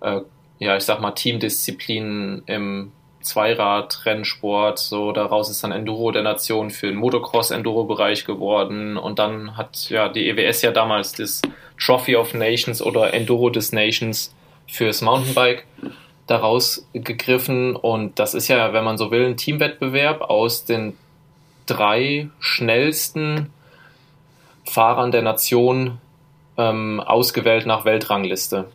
[0.00, 0.20] äh,
[0.58, 2.92] ja, ich sag mal, Teamdisziplinen im
[3.26, 4.78] Zweirad-Rennsport.
[4.78, 8.96] So, daraus ist dann Enduro der Nation für den Motocross-Enduro-Bereich geworden.
[8.96, 11.42] Und dann hat ja die EWS ja damals das
[11.78, 14.34] Trophy of Nations oder Enduro des Nations
[14.66, 15.66] fürs Mountainbike
[16.26, 17.76] daraus gegriffen.
[17.76, 20.96] Und das ist ja, wenn man so will, ein Teamwettbewerb aus den
[21.66, 23.52] drei schnellsten
[24.64, 25.98] Fahrern der Nation
[26.56, 28.66] ähm, ausgewählt nach Weltrangliste.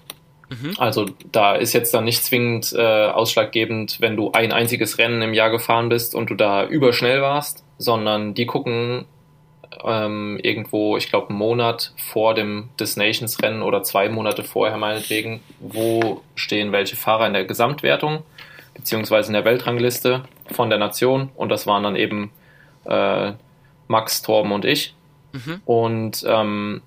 [0.52, 0.76] Mhm.
[0.78, 5.34] Also da ist jetzt dann nicht zwingend äh, ausschlaggebend, wenn du ein einziges Rennen im
[5.34, 9.06] Jahr gefahren bist und du da überschnell warst, sondern die gucken
[9.86, 14.78] ähm, irgendwo, ich glaube, einen Monat vor dem Des Nations Rennen oder zwei Monate vorher
[14.78, 18.24] meinetwegen, wo stehen welche Fahrer in der Gesamtwertung
[18.74, 22.32] beziehungsweise in der Weltrangliste von der Nation und das waren dann eben
[22.86, 23.32] äh,
[23.88, 24.96] Max, Torben und ich.
[25.32, 25.62] Mhm.
[25.66, 26.82] Und ähm,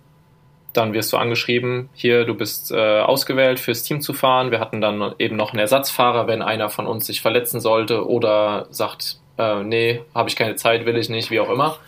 [0.74, 4.50] dann wirst du angeschrieben, hier, du bist äh, ausgewählt fürs Team zu fahren.
[4.50, 8.66] Wir hatten dann eben noch einen Ersatzfahrer, wenn einer von uns sich verletzen sollte oder
[8.70, 11.78] sagt, äh, nee, habe ich keine Zeit, will ich nicht, wie auch immer.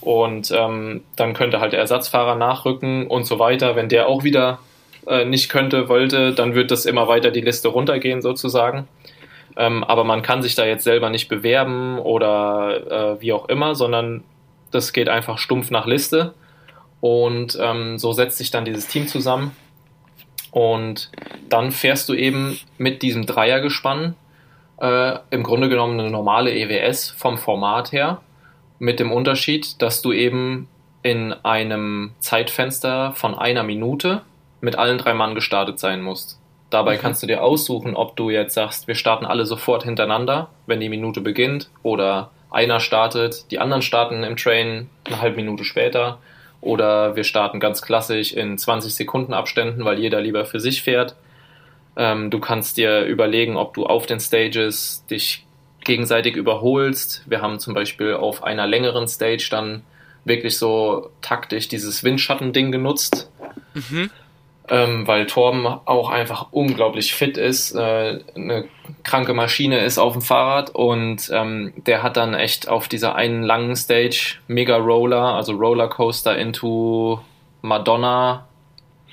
[0.00, 3.74] Und ähm, dann könnte halt der Ersatzfahrer nachrücken und so weiter.
[3.74, 4.60] Wenn der auch wieder
[5.06, 8.86] äh, nicht könnte, wollte, dann wird das immer weiter die Liste runtergehen sozusagen.
[9.56, 13.74] Ähm, aber man kann sich da jetzt selber nicht bewerben oder äh, wie auch immer,
[13.74, 14.22] sondern
[14.70, 16.34] das geht einfach stumpf nach Liste.
[17.00, 19.56] Und ähm, so setzt sich dann dieses Team zusammen.
[20.50, 21.10] Und
[21.48, 24.14] dann fährst du eben mit diesem Dreiergespann
[24.80, 28.20] äh, im Grunde genommen eine normale EWS vom Format her.
[28.78, 30.68] Mit dem Unterschied, dass du eben
[31.02, 34.22] in einem Zeitfenster von einer Minute
[34.60, 36.40] mit allen drei Mann gestartet sein musst.
[36.70, 37.00] Dabei mhm.
[37.00, 40.88] kannst du dir aussuchen, ob du jetzt sagst, wir starten alle sofort hintereinander, wenn die
[40.88, 46.18] Minute beginnt, oder einer startet, die anderen starten im Train eine halbe Minute später
[46.60, 51.16] oder wir starten ganz klassisch in 20 Sekunden Abständen, weil jeder lieber für sich fährt.
[51.96, 55.46] Ähm, du kannst dir überlegen, ob du auf den Stages dich
[55.84, 57.22] gegenseitig überholst.
[57.26, 59.82] Wir haben zum Beispiel auf einer längeren Stage dann
[60.24, 63.30] wirklich so taktisch dieses Windschatten-Ding genutzt.
[63.74, 64.10] Mhm.
[64.70, 68.68] Ähm, weil Torben auch einfach unglaublich fit ist, äh, eine
[69.04, 73.42] kranke Maschine ist auf dem Fahrrad und ähm, der hat dann echt auf dieser einen
[73.42, 77.20] langen Stage Mega Roller, also Rollercoaster into
[77.62, 78.46] Madonna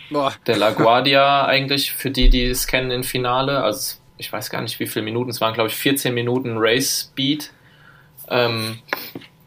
[0.09, 0.33] Boah.
[0.45, 4.61] de la Guardia eigentlich, für die, die es kennen im Finale, also ich weiß gar
[4.61, 7.51] nicht wie viele Minuten, es waren glaube ich 14 Minuten Race Speed.
[8.29, 8.79] Ähm,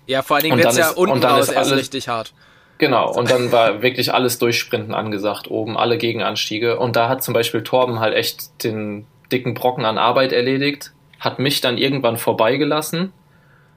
[0.06, 2.32] ja, vor allen Dingen wird es ja unten raus erst richtig hart.
[2.78, 6.78] Genau, und dann war wirklich alles Durchsprinten angesagt, oben alle Gegenanstiege.
[6.78, 11.40] Und da hat zum Beispiel Torben halt echt den dicken Brocken an Arbeit erledigt, hat
[11.40, 13.12] mich dann irgendwann vorbeigelassen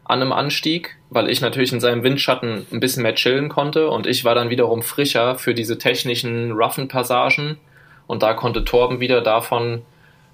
[0.05, 3.89] an einem Anstieg, weil ich natürlich in seinem Windschatten ein bisschen mehr chillen konnte.
[3.89, 7.57] Und ich war dann wiederum frischer für diese technischen roughen Passagen.
[8.05, 9.81] Und da konnte Torben wieder davon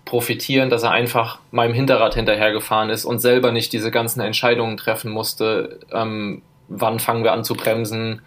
[0.03, 5.11] profitieren, dass er einfach meinem Hinterrad hinterhergefahren ist und selber nicht diese ganzen Entscheidungen treffen
[5.11, 8.21] musste, ähm, wann fangen wir an zu bremsen,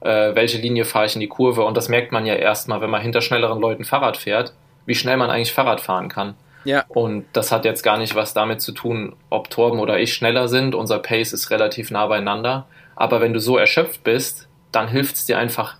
[0.00, 1.64] äh, welche Linie fahre ich in die Kurve.
[1.64, 4.52] Und das merkt man ja erstmal, wenn man hinter schnelleren Leuten Fahrrad fährt,
[4.84, 6.34] wie schnell man eigentlich Fahrrad fahren kann.
[6.64, 6.84] Ja.
[6.88, 10.48] Und das hat jetzt gar nicht was damit zu tun, ob Torben oder ich schneller
[10.48, 10.74] sind.
[10.74, 12.66] Unser Pace ist relativ nah beieinander.
[12.96, 15.76] Aber wenn du so erschöpft bist, dann hilft es dir einfach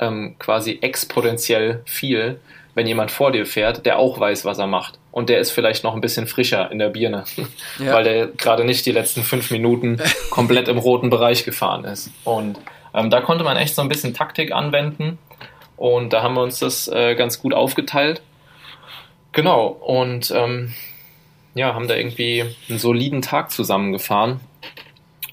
[0.00, 2.40] ähm, quasi exponentiell viel,
[2.74, 4.98] wenn jemand vor dir fährt, der auch weiß, was er macht.
[5.12, 7.24] Und der ist vielleicht noch ein bisschen frischer in der Birne,
[7.78, 7.92] ja.
[7.92, 10.00] weil der gerade nicht die letzten fünf Minuten
[10.30, 12.10] komplett im roten Bereich gefahren ist.
[12.24, 12.58] Und
[12.94, 15.18] ähm, da konnte man echt so ein bisschen Taktik anwenden
[15.76, 18.22] und da haben wir uns das äh, ganz gut aufgeteilt.
[19.32, 20.72] Genau, und ähm,
[21.54, 24.40] ja, haben da irgendwie einen soliden Tag zusammengefahren.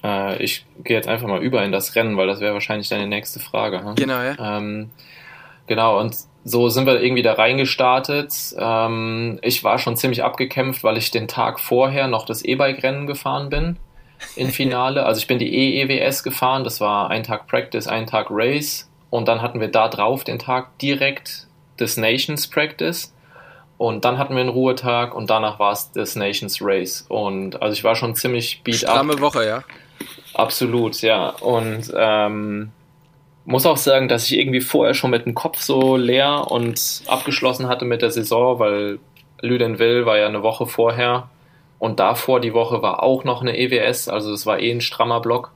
[0.02, 3.06] Äh, ich gehe jetzt einfach mal über in das Rennen, weil das wäre wahrscheinlich deine
[3.06, 3.84] nächste Frage.
[3.84, 3.94] Hm?
[3.94, 4.58] Genau, ja.
[4.58, 4.90] Ähm,
[5.68, 8.34] genau, und so sind wir irgendwie da reingestartet.
[8.58, 13.48] Ähm, ich war schon ziemlich abgekämpft, weil ich den Tag vorher noch das E-Bike-Rennen gefahren
[13.48, 13.76] bin
[14.36, 15.04] im Finale.
[15.04, 19.28] Also ich bin die EEWS gefahren, das war ein Tag Practice, ein Tag Race und
[19.28, 21.46] dann hatten wir da drauf den Tag direkt
[21.78, 23.14] des Nations Practice
[23.78, 27.72] und dann hatten wir einen Ruhetag und danach war es das Nations Race und also
[27.72, 29.20] ich war schon ziemlich beat Stramme up.
[29.20, 29.64] Woche, ja.
[30.34, 32.72] Absolut, ja und ähm,
[33.44, 37.68] muss auch sagen, dass ich irgendwie vorher schon mit dem Kopf so leer und abgeschlossen
[37.68, 38.98] hatte mit der Saison, weil
[39.40, 41.28] Lüdenville war ja eine Woche vorher
[41.82, 45.18] und davor die Woche war auch noch eine EWS, also es war eh ein strammer
[45.18, 45.50] Block.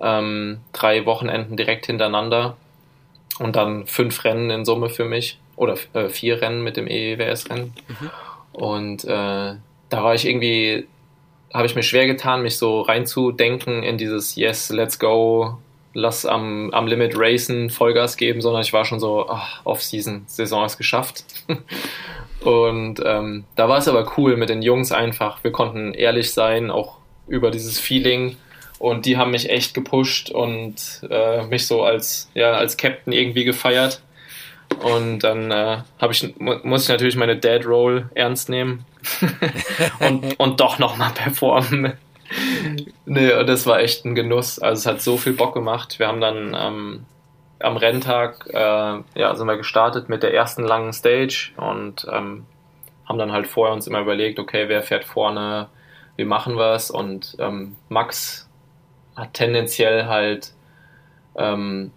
[0.00, 2.56] Ähm, drei Wochenenden direkt hintereinander
[3.38, 7.72] und dann fünf Rennen in Summe für mich oder äh, vier Rennen mit dem EWS-Rennen.
[7.86, 8.10] Mhm.
[8.52, 9.54] Und äh,
[9.88, 10.88] da war ich irgendwie,
[11.54, 15.58] habe ich mir schwer getan, mich so reinzudenken in dieses Yes, let's go,
[15.94, 20.64] lass am, am Limit racen, Vollgas geben, sondern ich war schon so, ach, Off-Season, Saison
[20.64, 21.24] ist geschafft.
[22.40, 25.44] Und ähm, da war es aber cool mit den Jungs einfach.
[25.44, 28.36] Wir konnten ehrlich sein, auch über dieses Feeling.
[28.78, 30.74] Und die haben mich echt gepusht und
[31.08, 34.02] äh, mich so als, ja, als Captain irgendwie gefeiert.
[34.82, 35.78] Und dann äh,
[36.10, 38.84] ich, muss ich natürlich meine Dad Roll ernst nehmen
[40.00, 41.92] und, und doch nochmal performen.
[43.06, 44.58] Nee, und das war echt ein Genuss.
[44.58, 45.98] Also es hat so viel Bock gemacht.
[45.98, 47.06] Wir haben dann ähm,
[47.60, 52.44] am Renntag äh, ja, sind wir gestartet mit der ersten langen Stage und ähm,
[53.06, 55.68] haben dann halt vorher uns immer überlegt, okay, wer fährt vorne,
[56.16, 58.48] wie machen wir es und ähm, Max
[59.16, 60.52] hat tendenziell halt
[61.36, 61.92] ähm,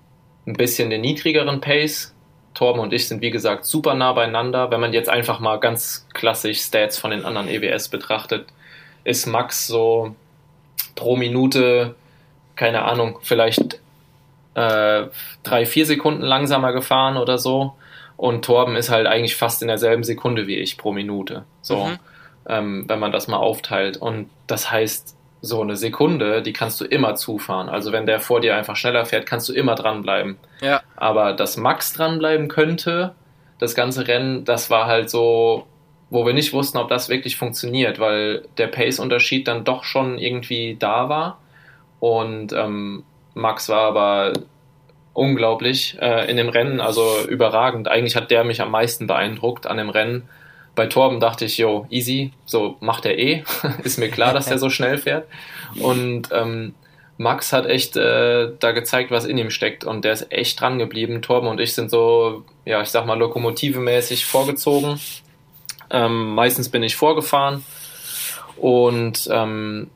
[0.45, 2.11] ein bisschen den niedrigeren Pace.
[2.53, 4.71] Torben und ich sind wie gesagt super nah beieinander.
[4.71, 8.47] Wenn man jetzt einfach mal ganz klassisch Stats von den anderen EWS betrachtet,
[9.03, 10.15] ist Max so
[10.95, 11.95] pro Minute,
[12.55, 13.79] keine Ahnung, vielleicht
[14.55, 15.03] äh,
[15.43, 17.73] drei, vier Sekunden langsamer gefahren oder so.
[18.17, 21.43] Und Torben ist halt eigentlich fast in derselben Sekunde wie ich pro Minute.
[21.61, 21.99] So, mhm.
[22.47, 23.97] ähm, wenn man das mal aufteilt.
[23.97, 27.69] Und das heißt, so eine Sekunde, die kannst du immer zufahren.
[27.69, 30.37] Also wenn der vor dir einfach schneller fährt, kannst du immer dranbleiben.
[30.61, 30.81] Ja.
[30.95, 33.13] Aber dass Max dranbleiben könnte,
[33.59, 35.67] das ganze Rennen, das war halt so,
[36.15, 40.77] wo wir nicht wussten, ob das wirklich funktioniert, weil der Pace-Unterschied dann doch schon irgendwie
[40.79, 41.39] da war.
[41.99, 44.33] Und ähm, Max war aber
[45.13, 47.89] unglaublich äh, in dem Rennen, also überragend.
[47.89, 50.23] Eigentlich hat der mich am meisten beeindruckt an dem Rennen.
[50.73, 53.43] Bei Torben dachte ich, yo, easy, so macht er eh.
[53.83, 55.27] Ist mir klar, dass er so schnell fährt.
[55.81, 56.75] Und ähm,
[57.17, 60.79] Max hat echt äh, da gezeigt, was in ihm steckt und der ist echt dran
[60.79, 61.21] geblieben.
[61.21, 64.97] Torben und ich sind so, ja, ich sag mal, lokomotivemäßig vorgezogen.
[65.89, 67.63] Ähm, meistens bin ich vorgefahren
[68.57, 69.89] und ähm,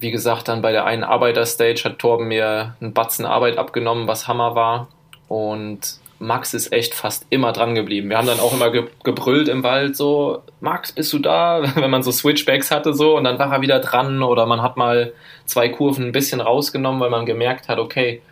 [0.00, 4.28] wie gesagt, dann bei der einen Arbeiterstage hat Torben mir einen Batzen Arbeit abgenommen, was
[4.28, 4.88] Hammer war.
[5.26, 8.08] Und Max ist echt fast immer dran geblieben.
[8.08, 11.62] Wir haben dann auch immer ge gebrüllt im Wald so, Max, bist du da?
[11.74, 14.76] Wenn man so Switchbacks hatte so und dann war er wieder dran oder man hat
[14.76, 15.12] mal
[15.44, 18.22] zwei Kurven ein bisschen rausgenommen, weil man gemerkt hat, okay,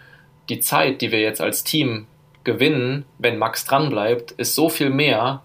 [0.48, 2.06] die Zeit, die wir jetzt als Team
[2.44, 5.42] gewinnen, wenn Max dranbleibt, ist so viel mehr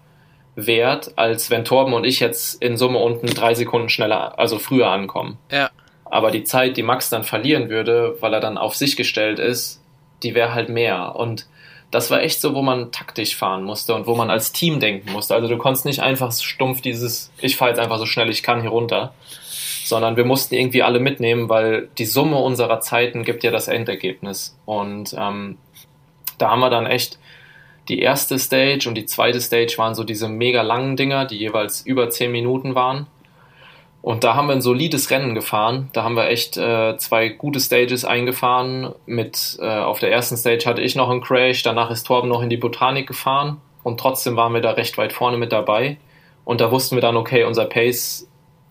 [0.54, 4.88] wert, als wenn Torben und ich jetzt in Summe unten drei Sekunden schneller, also früher
[4.88, 5.38] ankommen.
[5.50, 5.70] Ja.
[6.04, 9.82] Aber die Zeit, die Max dann verlieren würde, weil er dann auf sich gestellt ist,
[10.22, 11.16] die wäre halt mehr.
[11.16, 11.46] Und
[11.90, 15.12] das war echt so, wo man taktisch fahren musste und wo man als Team denken
[15.12, 15.34] musste.
[15.34, 18.60] Also du konntest nicht einfach stumpf dieses, ich fahre jetzt einfach so schnell ich kann
[18.60, 19.14] hier runter,
[19.84, 24.56] sondern wir mussten irgendwie alle mitnehmen, weil die Summe unserer Zeiten gibt ja das Endergebnis.
[24.64, 25.58] Und ähm,
[26.38, 27.18] da haben wir dann echt
[27.88, 31.84] die erste Stage und die zweite Stage waren so diese mega langen Dinger, die jeweils
[31.84, 33.06] über zehn Minuten waren.
[34.02, 35.88] Und da haben wir ein solides Rennen gefahren.
[35.92, 38.94] Da haben wir echt äh, zwei gute Stages eingefahren.
[39.06, 42.42] Mit äh, auf der ersten Stage hatte ich noch einen Crash, danach ist Torben noch
[42.42, 45.98] in die Botanik gefahren und trotzdem waren wir da recht weit vorne mit dabei.
[46.44, 48.28] Und da wussten wir dann, okay, unser Pace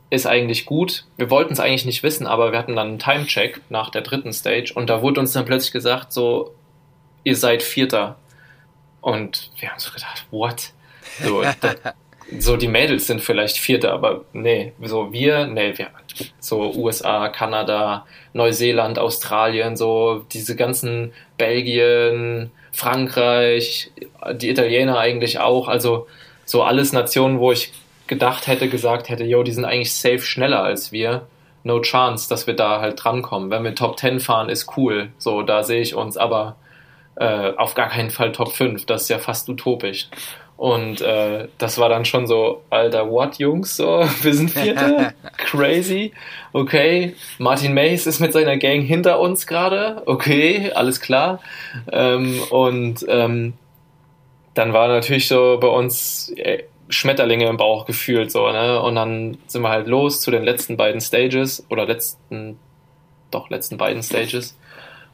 [0.09, 1.05] ist eigentlich gut.
[1.15, 4.33] Wir wollten es eigentlich nicht wissen, aber wir hatten dann einen Time-Check nach der dritten
[4.33, 6.53] Stage und da wurde uns dann plötzlich gesagt, so,
[7.23, 8.17] ihr seid Vierter.
[9.01, 10.71] Und wir haben so gedacht, what?
[11.23, 11.75] So, da,
[12.39, 15.87] so die Mädels sind vielleicht Vierter, aber nee, so wir, nee, wir,
[16.39, 23.91] so USA, Kanada, Neuseeland, Australien, so diese ganzen Belgien, Frankreich,
[24.33, 26.07] die Italiener eigentlich auch, also
[26.45, 27.73] so alles Nationen, wo ich
[28.07, 31.27] gedacht hätte, gesagt hätte, yo, die sind eigentlich safe schneller als wir.
[31.63, 33.51] No chance, dass wir da halt drankommen.
[33.51, 35.11] Wenn wir Top 10 fahren, ist cool.
[35.17, 36.55] So, da sehe ich uns, aber
[37.15, 38.85] äh, auf gar keinen Fall Top 5.
[38.85, 40.09] Das ist ja fast utopisch.
[40.57, 43.77] Und äh, das war dann schon so, alter, what, Jungs?
[43.77, 45.15] So, wir sind Vierte?
[45.37, 46.13] Crazy.
[46.53, 47.15] Okay.
[47.39, 50.03] Martin Mays ist mit seiner Gang hinter uns gerade.
[50.05, 51.39] Okay, alles klar.
[51.91, 53.53] Ähm, und ähm,
[54.53, 58.81] dann war natürlich so bei uns äh, Schmetterlinge im Bauch gefühlt, so, ne?
[58.81, 62.59] Und dann sind wir halt los zu den letzten beiden Stages oder letzten,
[63.31, 64.57] doch, letzten beiden Stages.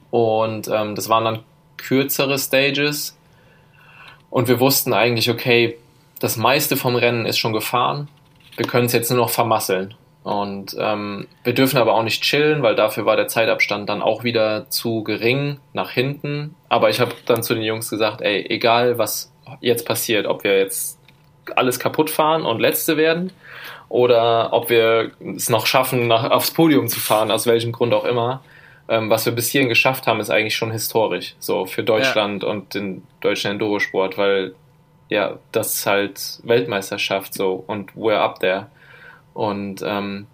[0.10, 1.40] Und ähm, das waren dann
[1.78, 3.18] kürzere Stages.
[4.30, 5.78] Und wir wussten eigentlich, okay,
[6.20, 8.08] das meiste vom Rennen ist schon gefahren.
[8.56, 9.94] Wir können es jetzt nur noch vermasseln.
[10.24, 14.26] Und ähm, wir dürfen aber auch nicht chillen, weil dafür war der Zeitabstand dann auch
[14.26, 16.54] wieder zu gering nach hinten.
[16.68, 20.58] Aber ich habe dann zu den Jungs gesagt, ey, egal was jetzt passiert, ob wir
[20.58, 21.00] jetzt
[21.56, 23.32] alles kaputt fahren und Letzte werden
[23.88, 28.04] oder ob wir es noch schaffen, nach, aufs Podium zu fahren, aus welchem Grund auch
[28.04, 28.42] immer.
[28.90, 32.50] Ähm, was wir bis hierhin geschafft haben, ist eigentlich schon historisch, so für Deutschland ja.
[32.50, 34.56] und den deutschen Endurosport, weil
[35.10, 38.68] ja, das ist halt Weltmeisterschaft so und we're up there.
[39.34, 40.28] Und ähm,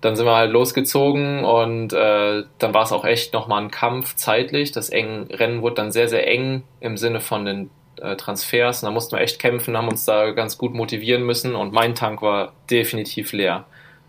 [0.00, 4.14] dann sind wir halt losgezogen und äh, dann war es auch echt nochmal ein Kampf
[4.14, 4.72] zeitlich.
[4.72, 8.82] Das eng Rennen wurde dann sehr, sehr eng im Sinne von den äh, Transfers.
[8.82, 11.94] Und da mussten wir echt kämpfen, haben uns da ganz gut motivieren müssen und mein
[11.94, 13.64] Tank war definitiv leer.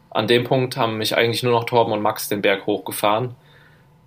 [0.09, 3.35] An dem Punkt haben mich eigentlich nur noch Torben und Max den Berg hochgefahren.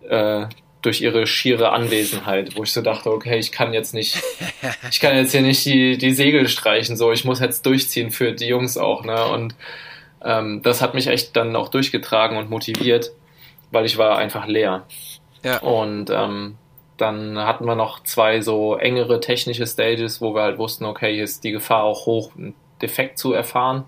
[0.08, 0.46] Äh,
[0.82, 4.22] durch ihre schiere Anwesenheit, wo ich so dachte, okay, ich kann jetzt nicht,
[4.90, 8.32] ich kann jetzt hier nicht die, die Segel streichen, so, ich muss jetzt durchziehen für
[8.32, 9.54] die Jungs auch, ne, und
[10.22, 13.12] ähm, das hat mich echt dann auch durchgetragen und motiviert,
[13.70, 14.86] weil ich war einfach leer.
[15.42, 15.58] Ja.
[15.58, 16.56] Und ähm,
[16.96, 21.24] dann hatten wir noch zwei so engere technische Stages, wo wir halt wussten, okay, hier
[21.24, 23.84] ist die Gefahr auch hoch, einen Defekt zu erfahren.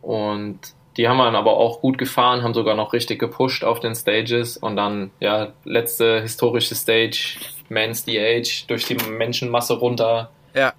[0.00, 0.60] Und
[0.96, 3.94] die haben wir dann aber auch gut gefahren, haben sogar noch richtig gepusht auf den
[3.94, 4.56] Stages.
[4.56, 10.30] Und dann, ja, letzte historische Stage, Man's the Age, durch die Menschenmasse runter.
[10.54, 10.72] Ja.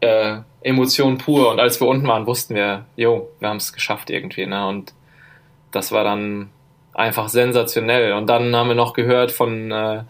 [0.00, 1.50] Äh, Emotion pur.
[1.50, 4.46] Und als wir unten waren, wussten wir, jo, wir haben es geschafft irgendwie.
[4.46, 4.66] Ne?
[4.66, 4.94] Und
[5.70, 6.50] das war dann
[6.92, 8.14] einfach sensationell.
[8.14, 10.02] Und dann haben wir noch gehört von äh,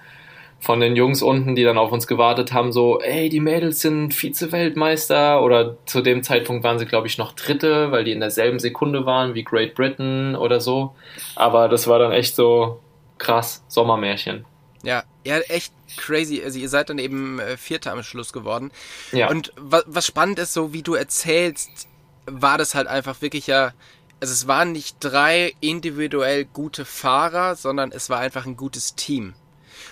[0.62, 4.14] von den Jungs unten, die dann auf uns gewartet haben, so, ey, die Mädels sind
[4.14, 8.60] Vize-Weltmeister oder zu dem Zeitpunkt waren sie, glaube ich, noch Dritte, weil die in derselben
[8.60, 10.94] Sekunde waren wie Great Britain oder so.
[11.34, 12.80] Aber das war dann echt so
[13.18, 14.44] krass, Sommermärchen.
[14.84, 16.40] Ja, ja, echt crazy.
[16.44, 18.70] Also ihr seid dann eben äh, Vierter am Schluss geworden.
[19.10, 19.30] Ja.
[19.30, 21.88] Und was, was spannend ist, so wie du erzählst,
[22.26, 23.72] war das halt einfach wirklich ja,
[24.20, 29.34] also es waren nicht drei individuell gute Fahrer, sondern es war einfach ein gutes Team.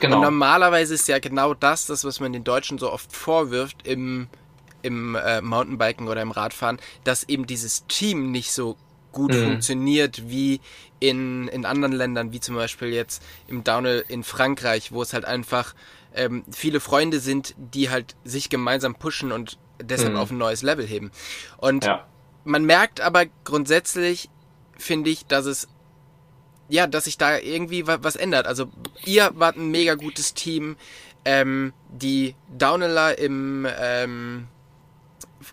[0.01, 0.17] Genau.
[0.17, 4.29] Und normalerweise ist ja genau das, das, was man den Deutschen so oft vorwirft im,
[4.83, 8.77] im äh, Mountainbiken oder im Radfahren, dass eben dieses Team nicht so
[9.13, 9.45] gut mhm.
[9.45, 10.61] funktioniert wie
[11.01, 15.25] in, in anderen Ländern, wie zum Beispiel jetzt im Downhill in Frankreich, wo es halt
[15.25, 15.75] einfach
[16.15, 20.19] ähm, viele Freunde sind, die halt sich gemeinsam pushen und deshalb mhm.
[20.19, 21.11] auf ein neues Level heben.
[21.59, 22.07] Und ja.
[22.45, 24.29] man merkt aber grundsätzlich,
[24.77, 25.69] finde ich, dass es
[26.71, 28.47] ja, dass sich da irgendwie was ändert.
[28.47, 28.67] Also
[29.05, 30.77] ihr wart ein mega gutes Team.
[31.25, 34.47] Ähm, die Downhiller im ähm,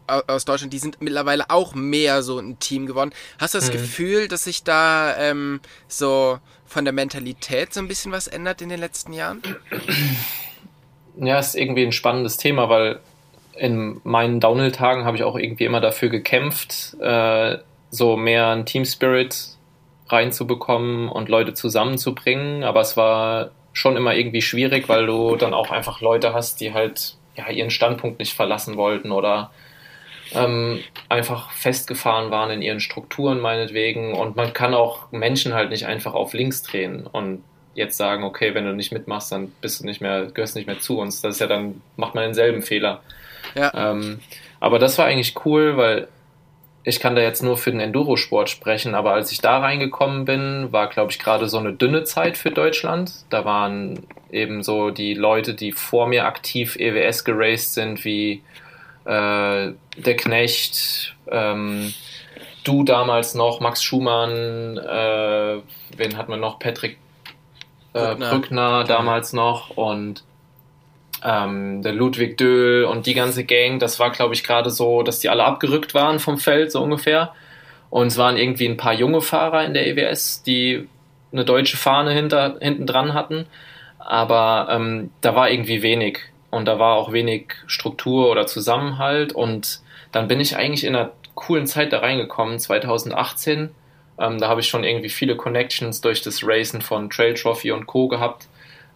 [0.05, 3.11] aus Deutschland, die sind mittlerweile auch mehr so ein Team geworden.
[3.39, 3.73] Hast du das mhm.
[3.73, 8.69] Gefühl, dass sich da ähm, so von der Mentalität so ein bisschen was ändert in
[8.69, 9.41] den letzten Jahren?
[11.17, 12.99] ja, ist irgendwie ein spannendes Thema, weil
[13.53, 17.57] in meinen Downhill-Tagen habe ich auch irgendwie immer dafür gekämpft, äh,
[17.89, 19.56] so mehr ein Team Spirit
[20.09, 22.63] reinzubekommen und Leute zusammenzubringen.
[22.63, 26.73] Aber es war schon immer irgendwie schwierig, weil du dann auch einfach Leute hast, die
[26.73, 29.51] halt ja, ihren Standpunkt nicht verlassen wollten oder
[30.33, 34.13] ähm, einfach festgefahren waren in ihren Strukturen meinetwegen.
[34.13, 37.43] Und man kann auch Menschen halt nicht einfach auf links drehen und
[37.75, 40.79] jetzt sagen, okay, wenn du nicht mitmachst, dann bist du nicht mehr, gehörst nicht mehr
[40.79, 41.21] zu uns.
[41.21, 43.01] Das ist ja dann, macht man denselben Fehler.
[43.55, 43.91] Ja.
[43.91, 44.19] Ähm,
[44.59, 46.07] aber das war eigentlich cool, weil
[46.87, 50.71] ich kann da jetzt nur für den Endurosport sprechen, aber als ich da reingekommen bin,
[50.71, 53.11] war, glaube ich, gerade so eine dünne Zeit für Deutschland.
[53.29, 58.41] Da waren eben so die Leute, die vor mir aktiv EWS geraced sind, wie
[59.03, 61.93] äh, der Knecht, ähm,
[62.63, 65.57] du damals noch, Max Schumann, äh,
[65.97, 66.97] wen hat man noch, Patrick
[67.91, 69.71] äh, Brückner, Brückner damals noch.
[69.71, 70.23] Und
[71.23, 75.19] ähm, der Ludwig Döhl und die ganze Gang, das war, glaube ich, gerade so, dass
[75.19, 77.33] die alle abgerückt waren vom Feld, so ungefähr.
[77.89, 80.87] Und es waren irgendwie ein paar junge Fahrer in der EWS, die
[81.31, 83.45] eine deutsche Fahne hinten dran hatten.
[83.99, 86.19] Aber ähm, da war irgendwie wenig.
[86.49, 89.33] Und da war auch wenig Struktur oder Zusammenhalt.
[89.33, 93.69] Und dann bin ich eigentlich in einer coolen Zeit da reingekommen, 2018.
[94.19, 97.85] Ähm, da habe ich schon irgendwie viele Connections durch das Racen von Trail Trophy und
[97.85, 98.07] Co.
[98.07, 98.47] gehabt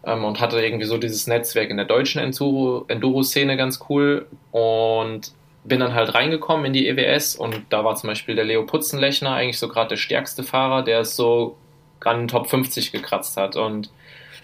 [0.05, 5.33] ähm, und hatte irgendwie so dieses Netzwerk in der deutschen Enduro-Szene ganz cool und
[5.63, 9.33] bin dann halt reingekommen in die EWS und da war zum Beispiel der Leo Putzenlechner
[9.33, 11.57] eigentlich so gerade der stärkste Fahrer, der es so
[12.03, 13.91] an den Top 50 gekratzt hat und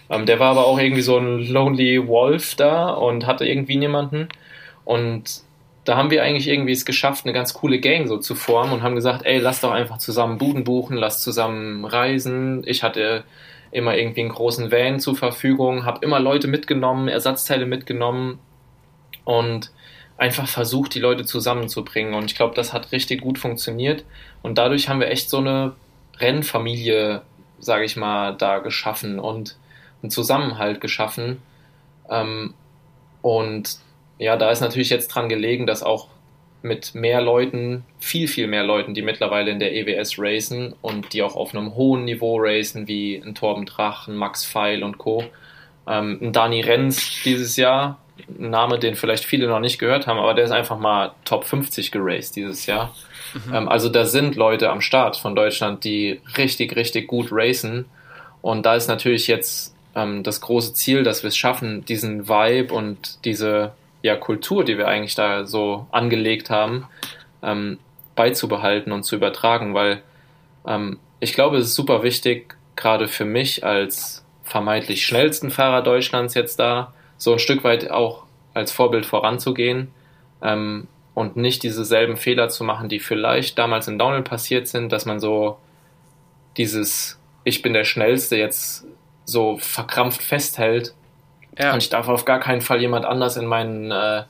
[0.09, 4.29] ähm, der war aber auch irgendwie so ein Lonely Wolf da und hatte irgendwie niemanden
[4.85, 5.41] und
[5.87, 8.83] da haben wir eigentlich irgendwie es geschafft, eine ganz coole Gang so zu formen und
[8.83, 12.61] haben gesagt, ey, lass doch einfach zusammen Buden buchen, lass zusammen reisen.
[12.65, 13.23] Ich hatte
[13.71, 18.39] immer irgendwie einen großen Van zur Verfügung, habe immer Leute mitgenommen, Ersatzteile mitgenommen
[19.25, 19.71] und
[20.17, 22.13] einfach versucht, die Leute zusammenzubringen.
[22.13, 24.03] Und ich glaube, das hat richtig gut funktioniert.
[24.41, 25.75] Und dadurch haben wir echt so eine
[26.19, 27.21] Rennfamilie,
[27.59, 29.57] sage ich mal, da geschaffen und
[30.01, 31.41] einen Zusammenhalt geschaffen.
[32.09, 32.53] Ähm,
[33.21, 33.77] und
[34.17, 36.07] ja, da ist natürlich jetzt dran gelegen, dass auch
[36.61, 41.21] mit mehr Leuten, viel, viel mehr Leuten, die mittlerweile in der EWS racen und die
[41.21, 45.23] auch auf einem hohen Niveau racen, wie ein Torben Drach, ein Max Feil und Co.
[45.87, 47.99] Ähm, ein Dani Renz dieses Jahr,
[48.39, 51.45] ein Name, den vielleicht viele noch nicht gehört haben, aber der ist einfach mal Top
[51.45, 52.93] 50 geraced dieses Jahr.
[53.33, 53.53] Mhm.
[53.53, 57.85] Ähm, also da sind Leute am Start von Deutschland, die richtig, richtig gut racen.
[58.41, 62.73] Und da ist natürlich jetzt ähm, das große Ziel, dass wir es schaffen, diesen Vibe
[62.73, 63.73] und diese
[64.07, 66.87] ja, Kultur, die wir eigentlich da so angelegt haben,
[67.43, 67.77] ähm,
[68.15, 70.01] beizubehalten und zu übertragen, weil
[70.65, 76.33] ähm, ich glaube, es ist super wichtig, gerade für mich als vermeintlich schnellsten Fahrer Deutschlands
[76.33, 79.89] jetzt da, so ein Stück weit auch als Vorbild voranzugehen
[80.41, 84.91] ähm, und nicht diese selben Fehler zu machen, die vielleicht damals in Downhill passiert sind,
[84.91, 85.57] dass man so
[86.55, 88.85] dieses Ich bin der Schnellste jetzt
[89.25, 90.93] so verkrampft festhält
[91.59, 91.73] ja.
[91.73, 94.23] Und ich darf auf gar keinen Fall jemand anders in meinen, äh,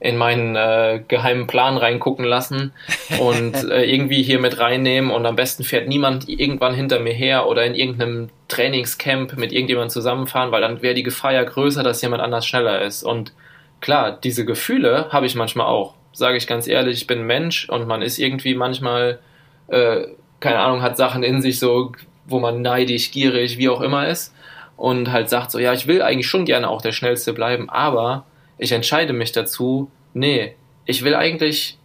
[0.00, 2.72] in meinen äh, geheimen Plan reingucken lassen
[3.20, 7.46] und äh, irgendwie hier mit reinnehmen und am besten fährt niemand irgendwann hinter mir her
[7.46, 12.02] oder in irgendeinem Trainingscamp mit irgendjemandem zusammenfahren, weil dann wäre die Gefahr ja größer, dass
[12.02, 13.02] jemand anders schneller ist.
[13.02, 13.32] Und
[13.80, 15.94] klar, diese Gefühle habe ich manchmal auch.
[16.12, 19.20] Sage ich ganz ehrlich, ich bin Mensch und man ist irgendwie manchmal,
[19.68, 20.06] äh,
[20.40, 21.92] keine Ahnung, hat Sachen in sich so,
[22.26, 24.34] wo man neidisch, gierig, wie auch immer ist
[24.80, 28.24] und halt sagt so, ja, ich will eigentlich schon gerne auch der Schnellste bleiben, aber
[28.56, 30.54] ich entscheide mich dazu, nee,
[30.86, 31.76] ich will eigentlich,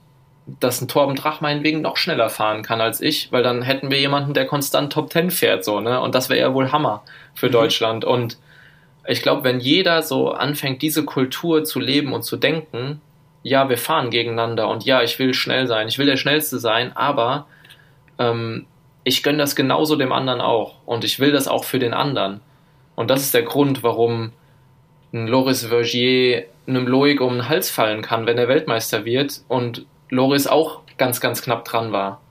[0.62, 4.00] dass ein Torben Drach meinetwegen noch schneller fahren kann als ich, weil dann hätten wir
[4.00, 6.00] jemanden, der konstant Top Ten fährt, so, ne?
[6.00, 7.52] Und das wäre ja wohl Hammer für mhm.
[7.52, 8.06] Deutschland.
[8.06, 8.38] Und
[9.06, 13.02] ich glaube, wenn jeder so anfängt, diese Kultur zu leben und zu denken,
[13.44, 16.96] ja, wir fahren gegeneinander und ja, ich will schnell sein, ich will der Schnellste sein,
[16.96, 17.46] aber
[18.20, 18.68] ähm,
[19.04, 22.40] ich gönne das genauso dem anderen auch und ich will das auch für den anderen.
[22.96, 24.32] Und das ist der Grund, warum
[25.14, 29.86] ein Loris Vergier einem Loic um den Hals fallen kann, wenn er Weltmeister wird und
[30.10, 32.22] Loris auch ganz, ganz knapp dran war.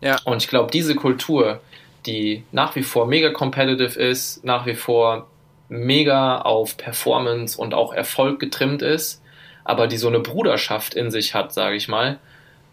[0.00, 0.16] Ja.
[0.24, 1.60] Und ich glaube, diese Kultur,
[2.06, 5.26] die nach wie vor mega competitive ist, nach wie vor
[5.68, 9.22] mega auf Performance und auch Erfolg getrimmt ist,
[9.64, 12.18] aber die so eine Bruderschaft in sich hat, sage ich mal,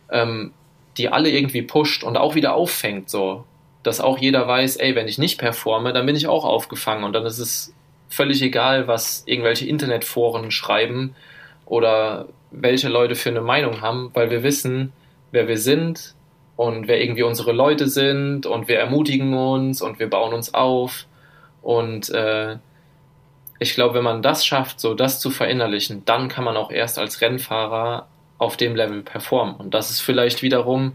[0.09, 0.53] ähm,
[0.97, 3.45] die alle irgendwie pusht und auch wieder auffängt, so
[3.83, 7.13] dass auch jeder weiß, ey, wenn ich nicht performe, dann bin ich auch aufgefangen und
[7.13, 7.73] dann ist es
[8.09, 11.15] völlig egal, was irgendwelche Internetforen schreiben
[11.65, 14.91] oder welche Leute für eine Meinung haben, weil wir wissen,
[15.31, 16.15] wer wir sind
[16.57, 21.05] und wer irgendwie unsere Leute sind und wir ermutigen uns und wir bauen uns auf
[21.61, 22.57] und äh,
[23.61, 26.97] ich glaube, wenn man das schafft, so das zu verinnerlichen, dann kann man auch erst
[26.97, 28.07] als Rennfahrer
[28.39, 29.53] auf dem Level performen.
[29.53, 30.93] Und das ist vielleicht wiederum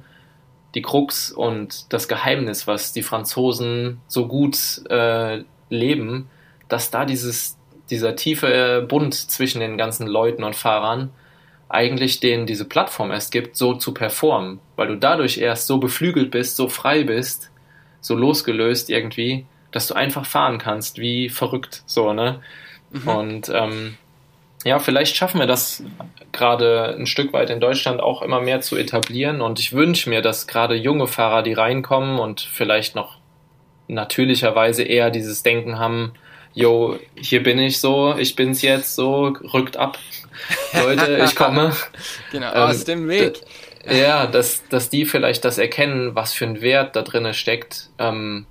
[0.77, 6.29] die Krux und das Geheimnis, was die Franzosen so gut äh, leben,
[6.69, 7.57] dass da dieses,
[7.89, 11.11] dieser tiefe Bund zwischen den ganzen Leuten und Fahrern
[11.71, 16.31] eigentlich denen diese Plattform erst gibt, so zu performen, weil du dadurch erst so beflügelt
[16.31, 17.51] bist, so frei bist,
[18.03, 22.41] so losgelöst irgendwie, dass du einfach fahren kannst, wie verrückt, so, ne?
[22.91, 23.09] Mhm.
[23.09, 23.97] Und ähm,
[24.67, 25.85] ja, vielleicht schaffen wir das
[26.33, 29.41] gerade ein Stück weit in Deutschland auch immer mehr zu etablieren.
[29.41, 33.19] Und ich wünsche mir, dass gerade junge Fahrer, die reinkommen und vielleicht noch
[33.87, 36.15] natürlicherweise eher dieses Denken haben,
[36.53, 39.99] yo, hier bin ich so, ich bin's jetzt so, rückt ab,
[40.73, 41.73] Leute, ich komme.
[42.33, 43.43] genau, ähm, aus dem Weg.
[43.89, 48.47] Ja, dass, dass die vielleicht das erkennen, was für ein Wert da drinne steckt, ähm,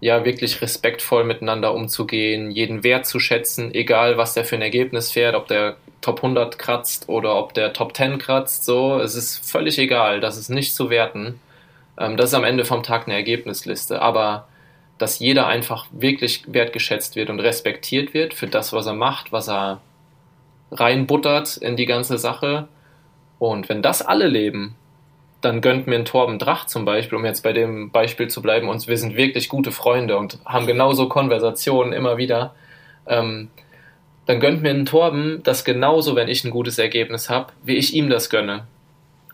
[0.00, 5.12] ja, wirklich respektvoll miteinander umzugehen, jeden Wert zu schätzen, egal was der für ein Ergebnis
[5.12, 9.46] fährt, ob der Top 100 kratzt oder ob der Top 10 kratzt, so, es ist
[9.50, 11.38] völlig egal, das ist nicht zu werten.
[11.98, 14.48] Ähm, das ist am Ende vom Tag eine Ergebnisliste, aber
[14.96, 19.48] dass jeder einfach wirklich wertgeschätzt wird und respektiert wird für das, was er macht, was
[19.48, 19.80] er
[20.72, 22.68] reinbuttert in die ganze Sache.
[23.38, 24.76] Und wenn das alle leben,
[25.40, 28.68] dann gönnt mir ein Torben Drach zum Beispiel, um jetzt bei dem Beispiel zu bleiben,
[28.68, 32.54] uns, wir sind wirklich gute Freunde und haben genauso Konversationen immer wieder.
[33.06, 33.50] Ähm,
[34.26, 37.94] dann gönnt mir ein Torben das genauso, wenn ich ein gutes Ergebnis habe, wie ich
[37.94, 38.66] ihm das gönne.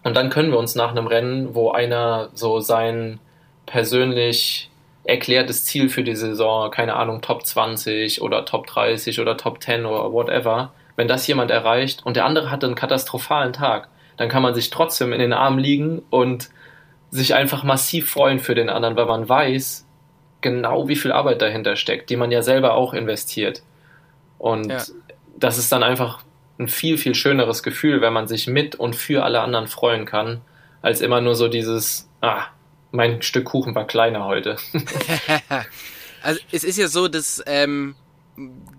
[0.05, 3.19] Und dann können wir uns nach einem Rennen, wo einer so sein
[3.67, 4.71] persönlich
[5.03, 9.85] erklärtes Ziel für die Saison, keine Ahnung, Top 20 oder Top 30 oder Top 10
[9.85, 14.43] oder whatever, wenn das jemand erreicht und der andere hatte einen katastrophalen Tag, dann kann
[14.43, 16.51] man sich trotzdem in den Armen liegen und
[17.11, 19.87] sich einfach massiv freuen für den anderen, weil man weiß,
[20.41, 23.63] genau wie viel Arbeit dahinter steckt, die man ja selber auch investiert.
[24.39, 24.83] Und ja.
[25.39, 26.23] das ist dann einfach
[26.59, 30.41] ein viel, viel schöneres Gefühl, wenn man sich mit und für alle anderen freuen kann,
[30.83, 32.45] als immer nur so dieses, ah,
[32.93, 34.57] mein Stück Kuchen war kleiner heute.
[36.23, 37.95] also es ist ja so, dass ähm,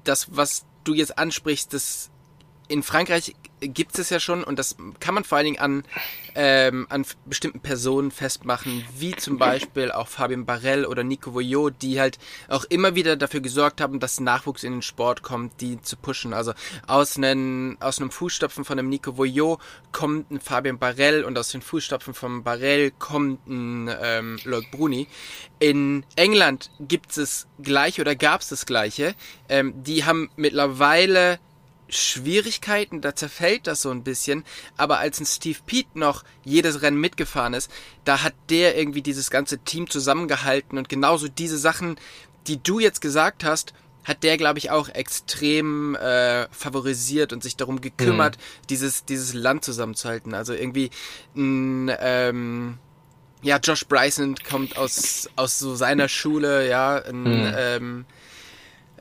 [0.04, 2.10] das, was du jetzt ansprichst, das
[2.68, 5.84] in Frankreich gibt es ja schon und das kann man vor allen Dingen an,
[6.36, 12.00] ähm, an bestimmten Personen festmachen, wie zum Beispiel auch Fabien Barrel oder Nico Voyot, die
[12.00, 15.98] halt auch immer wieder dafür gesorgt haben, dass Nachwuchs in den Sport kommt, die zu
[15.98, 16.34] pushen.
[16.34, 16.54] Also
[16.86, 19.60] aus einem, aus einem Fußstapfen von einem Nico Voyot
[19.92, 25.08] kommt ein Fabien Barrel und aus den Fußstapfen von Barrel kommt ein ähm, Loic Bruni.
[25.60, 29.16] In England gibt es gleich oder gab es das gleiche.
[29.50, 31.40] Ähm, die haben mittlerweile
[31.90, 34.44] Schwierigkeiten, da zerfällt das so ein bisschen.
[34.76, 37.72] Aber als ein Steve Pete noch jedes Rennen mitgefahren ist,
[38.06, 41.98] da hat der irgendwie dieses ganze Team zusammengehalten und genauso diese Sachen,
[42.48, 43.74] die du jetzt gesagt hast,
[44.04, 48.68] hat der, glaube ich, auch extrem äh, favorisiert und sich darum gekümmert, mhm.
[48.70, 50.34] dieses, dieses Land zusammenzuhalten.
[50.34, 50.92] Also irgendwie
[51.36, 52.78] ein, ähm,
[53.42, 57.54] ja, Josh Bryson kommt aus, aus so seiner Schule, ja, ein, mhm.
[57.58, 58.06] ähm,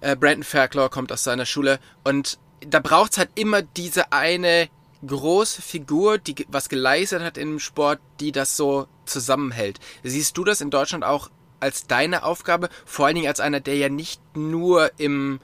[0.01, 4.69] äh, Brandon Fairclaw kommt aus seiner Schule und da braucht's halt immer diese eine
[5.07, 9.79] große Figur, die was geleistet hat im Sport, die das so zusammenhält.
[10.03, 11.31] Siehst du das in Deutschland auch
[11.61, 12.69] als deine Aufgabe?
[12.85, 15.41] Vor allen Dingen als einer, der ja nicht nur im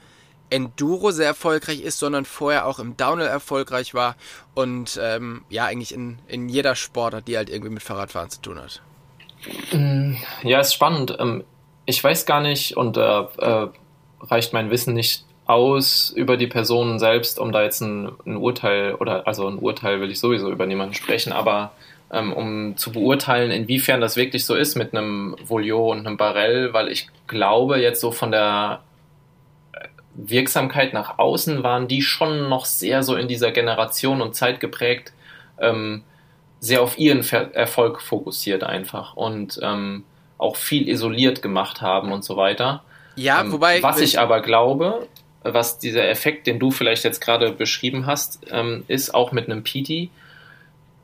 [0.49, 4.15] Enduro sehr erfolgreich ist, sondern vorher auch im Downhill erfolgreich war
[4.53, 8.59] und ähm, ja, eigentlich in, in jeder Sportart, die halt irgendwie mit Fahrradfahren zu tun
[8.59, 8.81] hat.
[9.71, 11.15] Mm, ja, ist spannend.
[11.19, 11.43] Ähm,
[11.85, 13.67] ich weiß gar nicht und äh, äh,
[14.21, 18.95] reicht mein Wissen nicht aus über die Person selbst, um da jetzt ein, ein, Urteil
[18.95, 21.71] oder also ein Urteil will ich sowieso über niemanden sprechen, aber
[22.11, 26.73] ähm, um zu beurteilen, inwiefern das wirklich so ist mit einem Voliot und einem Barell,
[26.73, 28.81] weil ich glaube jetzt so von der
[30.15, 35.11] Wirksamkeit nach außen waren die schon noch sehr so in dieser Generation und Zeit geprägt,
[35.59, 36.03] ähm,
[36.59, 40.05] sehr auf ihren Ver Erfolg fokussiert einfach und ähm,
[40.37, 42.83] auch viel isoliert gemacht haben und so weiter.
[43.15, 43.81] Ja, ähm, wobei.
[43.83, 45.07] Was ich aber glaube,
[45.43, 49.63] was dieser Effekt, den du vielleicht jetzt gerade beschrieben hast, ähm, ist auch mit einem
[49.63, 50.09] PD.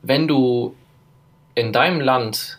[0.02, 0.74] Wenn du
[1.54, 2.58] in deinem Land,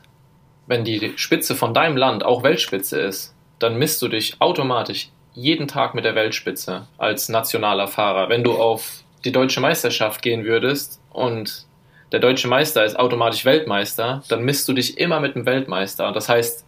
[0.67, 5.67] wenn die Spitze von deinem Land auch Weltspitze ist, dann misst du dich automatisch jeden
[5.67, 8.29] Tag mit der Weltspitze als nationaler Fahrer.
[8.29, 11.65] Wenn du auf die deutsche Meisterschaft gehen würdest und
[12.11, 16.11] der deutsche Meister ist automatisch Weltmeister, dann misst du dich immer mit dem Weltmeister.
[16.11, 16.65] Das heißt,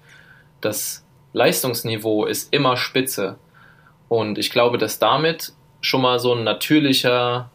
[0.61, 3.37] das Leistungsniveau ist immer spitze.
[4.07, 7.49] Und ich glaube, dass damit schon mal so ein natürlicher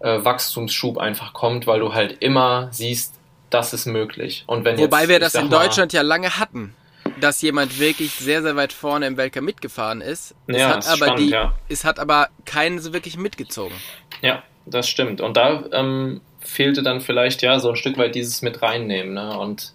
[0.00, 3.14] äh, Wachstumsschub einfach kommt, weil du halt immer siehst,
[3.50, 4.44] das ist möglich.
[4.46, 6.74] Und wenn Wobei jetzt, wir das in Deutschland mal, ja lange hatten.
[7.20, 10.34] dass jemand wirklich sehr, sehr weit vorne im Weltcup mitgefahren ist.
[10.46, 11.54] Ja, es hat aber spannend, die, ja.
[11.68, 13.74] es hat aber keinen so wirklich mitgezogen.
[14.22, 15.20] Ja, das stimmt.
[15.20, 19.14] Und da ähm, fehlte dann vielleicht ja so ein Stück weit dieses mit reinnehmen.
[19.14, 19.38] Ne?
[19.38, 19.72] Und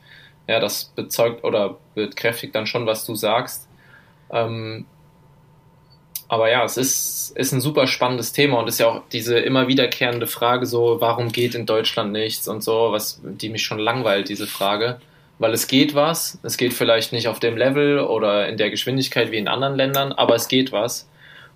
[0.48, 3.68] ja, das bezeugt oder bekräftigt dann schon, was du sagst.
[4.32, 4.86] Ähm,
[6.28, 9.68] aber ja, es ist, ist ein super spannendes Thema und ist ja auch diese immer
[9.68, 14.30] wiederkehrende Frage so, warum geht in Deutschland nichts und so, was, die mich schon langweilt,
[14.30, 15.00] diese Frage.
[15.38, 19.32] Weil es geht was, es geht vielleicht nicht auf dem Level oder in der Geschwindigkeit
[19.32, 21.08] wie in anderen Ländern, aber es geht was.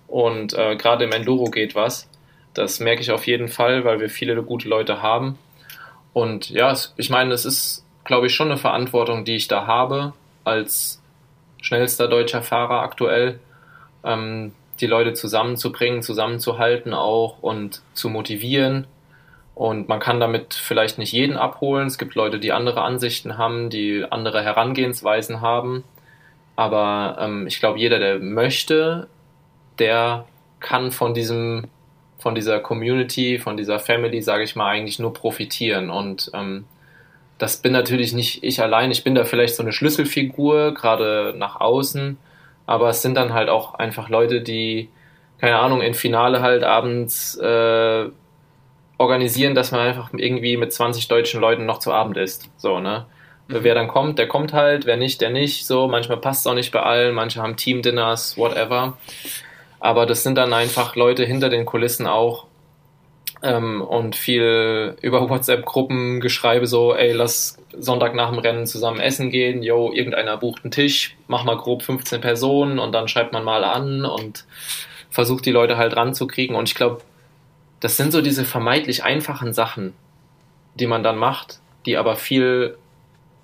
[0.06, 2.08] Und äh, gerade im Enduro geht was.
[2.52, 5.38] Das merke ich auf jeden Fall, weil wir viele gute Leute haben.
[6.12, 10.12] Und ja, ich meine, es ist, glaube ich, schon eine Verantwortung, die ich da habe,
[10.44, 11.00] als
[11.62, 13.38] schnellster deutscher Fahrer aktuell,
[14.04, 18.86] ähm, die Leute zusammenzubringen, zusammenzuhalten auch und zu motivieren.
[19.54, 21.86] Und man kann damit vielleicht nicht jeden abholen.
[21.86, 25.84] Es gibt Leute, die andere Ansichten haben, die andere Herangehensweisen haben.
[26.56, 29.08] Aber ähm, ich glaube, jeder, der möchte,
[29.78, 30.24] der
[30.60, 31.64] kann von diesem,
[32.18, 35.90] von dieser Community, von dieser Family, sage ich mal, eigentlich nur profitieren.
[35.90, 36.64] Und ähm,
[37.38, 38.90] das bin natürlich nicht ich allein.
[38.90, 42.18] Ich bin da vielleicht so eine Schlüsselfigur, gerade nach außen.
[42.70, 44.90] Aber es sind dann halt auch einfach Leute, die,
[45.38, 48.08] keine Ahnung, in Finale halt abends äh,
[48.96, 52.48] organisieren, dass man einfach irgendwie mit 20 deutschen Leuten noch zu Abend isst.
[52.58, 53.06] So, ne?
[53.48, 53.64] Mhm.
[53.64, 55.66] Wer dann kommt, der kommt halt, wer nicht, der nicht.
[55.66, 58.96] So, manchmal passt es auch nicht bei allen, manche haben Team-Dinners, whatever.
[59.80, 62.46] Aber das sind dann einfach Leute hinter den Kulissen auch.
[63.42, 69.30] Ähm, und viel über WhatsApp-Gruppen geschreibe so, ey, lass Sonntag nach dem Rennen zusammen essen
[69.30, 73.44] gehen, yo, irgendeiner bucht einen Tisch, mach mal grob 15 Personen und dann schreibt man
[73.44, 74.44] mal an und
[75.08, 76.54] versucht die Leute halt ranzukriegen.
[76.54, 77.00] Und ich glaube,
[77.80, 79.94] das sind so diese vermeintlich einfachen Sachen,
[80.74, 82.76] die man dann macht, die aber viel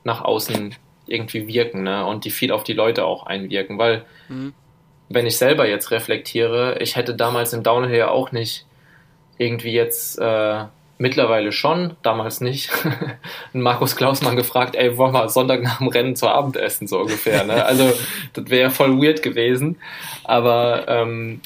[0.05, 0.75] nach außen
[1.07, 2.05] irgendwie wirken, ne?
[2.05, 4.53] Und die viel auf die Leute auch einwirken, weil Mhm.
[5.09, 8.66] wenn ich selber jetzt reflektiere, ich hätte damals im Downhill ja auch nicht
[9.39, 10.65] irgendwie jetzt äh,
[10.99, 12.71] mittlerweile schon, damals nicht,
[13.53, 17.45] Markus Klausmann gefragt, ey, wollen wir Sonntag nach dem Rennen zu Abend essen, so ungefähr.
[17.45, 17.65] Ne?
[17.65, 17.93] Also
[18.33, 19.77] das wäre voll weird gewesen.
[20.25, 21.41] Aber ähm,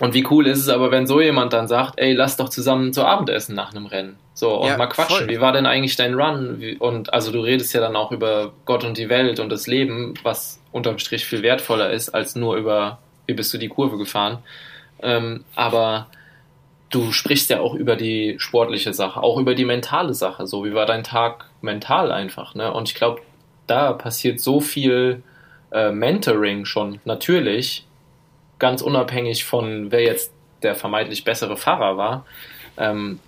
[0.00, 2.92] und wie cool ist es aber, wenn so jemand dann sagt, ey, lass doch zusammen
[2.92, 4.16] zu Abend essen nach einem Rennen.
[4.32, 5.16] So, und Ja, mal quatschen.
[5.16, 5.28] voll.
[5.28, 6.60] Wie war denn eigentlich dein Run?
[6.60, 9.66] Wie, und also du redest ja dann auch über Gott und die Welt und das
[9.66, 13.98] Leben, was unterm Strich viel wertvoller ist, als nur über, wie bist du die Kurve
[13.98, 14.38] gefahren.
[15.02, 16.06] Ähm, aber
[16.90, 20.46] du sprichst ja auch über die sportliche Sache, auch über die mentale Sache.
[20.46, 22.72] So, wie war dein Tag mental einfach, ne?
[22.72, 23.20] Und ich glaube,
[23.66, 25.22] da passiert so viel
[25.70, 27.86] äh, Mentoring schon natürlich,
[28.58, 30.32] ganz unabhängig von wer jetzt
[30.62, 32.26] der vermeintlich bessere Fahrer war,
[32.76, 33.20] ähm,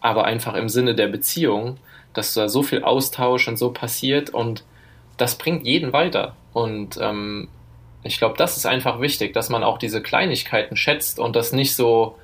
[0.00, 1.78] aber einfach im Sinne der Beziehung,
[2.14, 4.64] dass da so viel Austausch und so passiert und
[5.16, 6.36] das bringt jeden weiter.
[6.52, 7.48] Und ähm,
[8.04, 11.74] ich glaube, das ist einfach wichtig, dass man auch diese Kleinigkeiten schätzt und das nicht
[11.74, 12.16] so,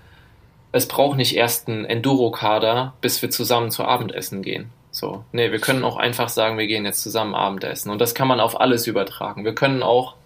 [0.74, 4.72] es braucht nicht erst einen Enduro-Kader, bis wir zusammen zu Abendessen gehen.
[4.90, 7.90] So, nee, wir können auch einfach sagen, wir gehen jetzt zusammen Abendessen.
[7.90, 9.44] Und das kann man auf alles übertragen.
[9.44, 10.16] Wir können auch,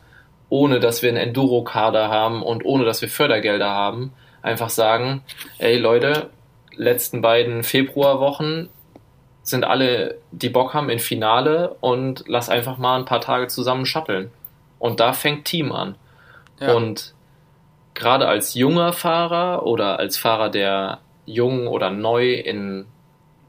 [0.49, 5.23] ohne dass wir einen Enduro-Kader haben und ohne dass wir Fördergelder haben, einfach sagen,
[5.59, 6.31] ey Leute,
[6.75, 8.71] letzten beiden Februarwochen
[9.43, 13.85] sind alle, die Bock haben, in Finale und lass einfach mal ein paar Tage zusammen
[13.85, 14.31] shutteln.
[14.79, 15.97] Und da fängt Team an.
[16.59, 16.75] Ja.
[16.75, 17.13] Und
[17.99, 22.87] gerade als junger Fahrer oder als Fahrer, der jung oder neu in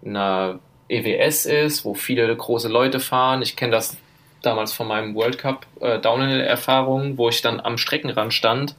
[0.03, 3.95] einer EWS ist, wo viele große Leute fahren, ich kenne das
[4.41, 8.75] damals von meinem World Cup äh, Downhill-Erfahrung, wo ich dann am Streckenrand stand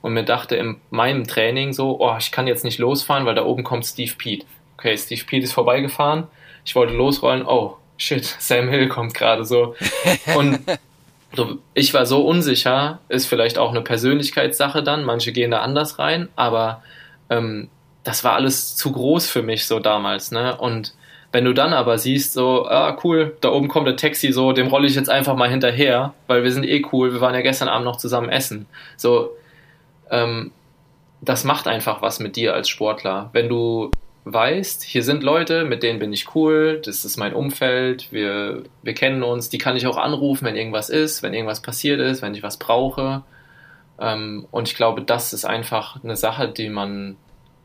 [0.00, 3.44] und mir dachte in meinem Training so, oh, ich kann jetzt nicht losfahren, weil da
[3.44, 4.46] oben kommt Steve Pete.
[4.78, 6.26] Okay, Steve Pete ist vorbeigefahren,
[6.64, 9.74] ich wollte losrollen, oh, shit, Sam Hill kommt gerade so.
[10.36, 10.60] Und
[11.34, 15.98] so, ich war so unsicher, ist vielleicht auch eine Persönlichkeitssache dann, manche gehen da anders
[15.98, 16.82] rein, aber
[17.30, 17.68] ähm,
[18.04, 20.56] das war alles zu groß für mich so damals, ne?
[20.56, 20.94] Und
[21.30, 24.66] wenn du dann aber siehst, so, ah, cool, da oben kommt der Taxi, so, dem
[24.66, 27.68] rolle ich jetzt einfach mal hinterher, weil wir sind eh cool, wir waren ja gestern
[27.68, 28.66] Abend noch zusammen essen.
[28.98, 29.30] So,
[30.10, 30.52] ähm,
[31.22, 33.30] das macht einfach was mit dir als Sportler.
[33.32, 33.90] Wenn du
[34.24, 38.94] weißt, hier sind Leute, mit denen bin ich cool, das ist mein Umfeld, wir, wir
[38.94, 42.34] kennen uns, die kann ich auch anrufen, wenn irgendwas ist, wenn irgendwas passiert ist, wenn
[42.34, 43.22] ich was brauche.
[43.98, 47.16] Ähm, und ich glaube, das ist einfach eine Sache, die man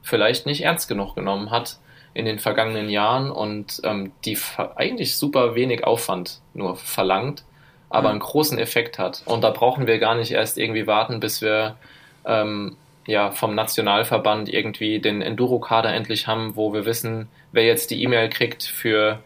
[0.01, 1.77] vielleicht nicht ernst genug genommen hat
[2.13, 4.37] in den vergangenen Jahren und ähm, die
[4.75, 7.43] eigentlich super wenig Aufwand nur verlangt,
[7.89, 8.13] aber Mhm.
[8.13, 9.21] einen großen Effekt hat.
[9.25, 11.77] Und da brauchen wir gar nicht erst irgendwie warten, bis wir
[12.25, 12.75] ähm,
[13.07, 18.29] ja, vom Nationalverband irgendwie den Enduro-Kader endlich haben, wo wir wissen, wer jetzt die E-Mail
[18.29, 19.23] kriegt für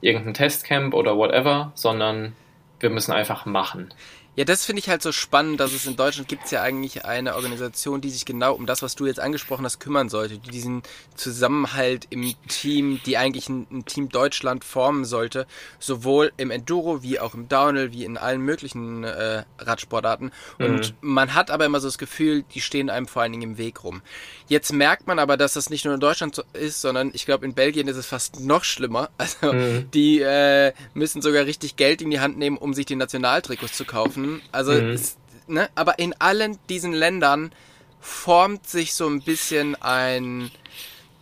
[0.00, 2.34] irgendein Testcamp oder whatever, sondern
[2.80, 3.94] wir müssen einfach machen.
[4.36, 7.04] Ja, das finde ich halt so spannend, dass es in Deutschland gibt es ja eigentlich
[7.04, 10.50] eine Organisation, die sich genau um das, was du jetzt angesprochen hast, kümmern sollte, die
[10.50, 10.82] diesen
[11.16, 15.46] Zusammenhalt im Team, die eigentlich ein, ein Team Deutschland formen sollte,
[15.80, 20.30] sowohl im Enduro wie auch im Downhill, wie in allen möglichen äh, Radsportarten.
[20.58, 20.96] Und mhm.
[21.00, 23.82] man hat aber immer so das Gefühl, die stehen einem vor allen Dingen im Weg
[23.82, 24.00] rum.
[24.46, 27.44] Jetzt merkt man aber, dass das nicht nur in Deutschland so ist, sondern ich glaube,
[27.44, 29.10] in Belgien ist es fast noch schlimmer.
[29.20, 29.90] Also mhm.
[29.92, 33.84] die äh, müssen sogar richtig Geld in die Hand nehmen, um sich die Nationaltrikots zu
[33.84, 34.42] kaufen laufen.
[34.52, 34.90] Also, mhm.
[34.90, 35.16] es,
[35.46, 37.52] ne, aber in allen diesen Ländern
[38.00, 40.50] formt sich so ein bisschen ein,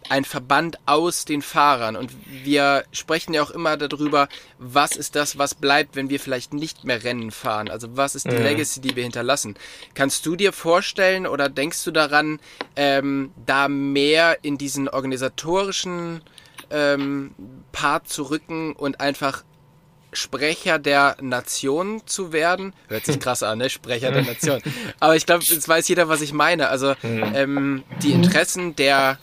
[0.09, 1.97] ein Verband aus den Fahrern.
[1.97, 2.13] Und
[2.45, 4.29] wir sprechen ja auch immer darüber,
[4.59, 7.69] was ist das, was bleibt, wenn wir vielleicht nicht mehr Rennen fahren.
[7.69, 8.43] Also was ist die mhm.
[8.43, 9.57] Legacy, die wir hinterlassen.
[9.95, 12.39] Kannst du dir vorstellen oder denkst du daran,
[12.77, 16.23] ähm, da mehr in diesen organisatorischen
[16.71, 17.35] ähm,
[17.73, 19.43] Part zu rücken und einfach
[20.13, 22.73] Sprecher der Nation zu werden.
[22.89, 23.69] Hört sich krass an, ne?
[23.71, 24.61] Sprecher der Nation.
[25.01, 26.69] Aber ich glaube, jetzt weiß jeder, was ich meine.
[26.69, 27.33] Also mhm.
[27.35, 29.19] ähm, die Interessen der,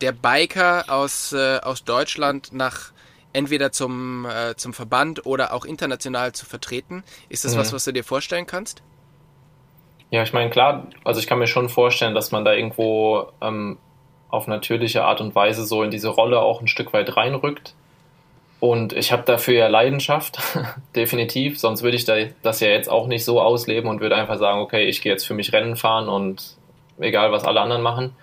[0.00, 2.92] der Biker aus, äh, aus Deutschland nach
[3.32, 7.02] entweder zum, äh, zum Verband oder auch international zu vertreten.
[7.28, 7.60] Ist das mhm.
[7.60, 8.82] was, was du dir vorstellen kannst?
[10.10, 13.78] Ja, ich meine, klar, also ich kann mir schon vorstellen, dass man da irgendwo ähm,
[14.28, 17.74] auf natürliche Art und Weise so in diese Rolle auch ein Stück weit reinrückt.
[18.62, 20.38] Und ich habe dafür ja Leidenschaft,
[20.94, 21.58] definitiv.
[21.58, 24.84] Sonst würde ich das ja jetzt auch nicht so ausleben und würde einfach sagen, okay,
[24.84, 26.58] ich gehe jetzt für mich Rennen fahren und
[27.00, 28.14] egal, was alle anderen machen.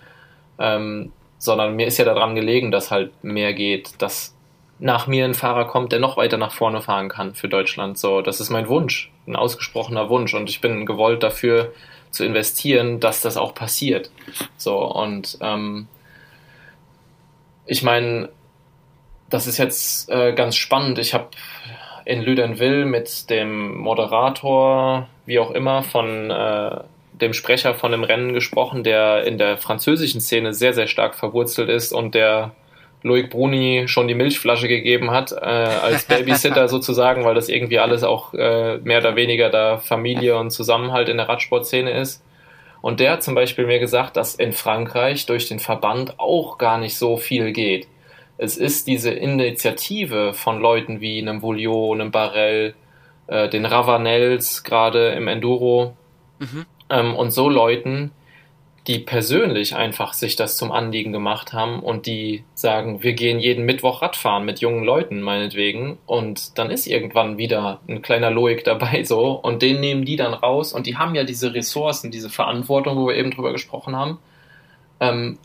[0.58, 4.34] Ähm, sondern mir ist ja daran gelegen, dass halt mehr geht, dass
[4.80, 7.98] nach mir ein Fahrer kommt, der noch weiter nach vorne fahren kann für Deutschland.
[7.98, 10.34] So, das ist mein Wunsch, ein ausgesprochener Wunsch.
[10.34, 11.74] Und ich bin gewollt dafür
[12.12, 14.10] zu investieren, dass das auch passiert.
[14.56, 15.90] So, und ähm,
[17.66, 18.30] ich meine,
[19.30, 21.00] das ist jetzt äh, ganz spannend.
[21.00, 21.30] Ich habe
[22.06, 26.78] in Lüdenwil mit dem Moderator, wie auch immer, von äh,
[27.14, 31.70] dem Sprecher von dem Rennen gesprochen, der in der französischen Szene sehr, sehr stark verwurzelt
[31.70, 32.52] ist und der
[33.04, 38.04] Loic Bruni schon die Milchflasche gegeben hat, äh, als Babysitter sozusagen, weil das irgendwie alles
[38.04, 42.24] auch äh, mehr oder weniger da Familie und Zusammenhalt in der Radsportszene ist.
[42.82, 46.78] Und der hat zum Beispiel mir gesagt, dass in Frankreich durch den Verband auch gar
[46.78, 47.88] nicht so viel geht
[48.40, 52.74] es ist diese Initiative von Leuten wie einem Voliot, einem Barrel,
[53.28, 55.98] äh, den Ravanels, gerade im Enduro,
[56.40, 56.66] mhm.
[56.90, 58.12] ähm, und so Leuten,
[58.88, 63.66] die persönlich einfach sich das zum Anliegen gemacht haben und die sagen, wir gehen jeden
[63.66, 69.04] Mittwoch Radfahren mit jungen Leuten meinetwegen und dann ist irgendwann wieder ein kleiner Loik dabei
[69.04, 72.98] so und den nehmen die dann raus und die haben ja diese Ressourcen, diese Verantwortung,
[72.98, 74.18] wo wir eben drüber gesprochen haben.
[75.02, 75.38] Ähm,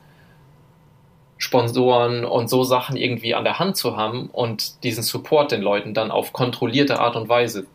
[1.39, 5.95] Sponsoren und so Sachen irgendwie an der Hand zu haben und diesen Support den Leuten
[5.95, 7.67] dann auf kontrollierte Art und Weise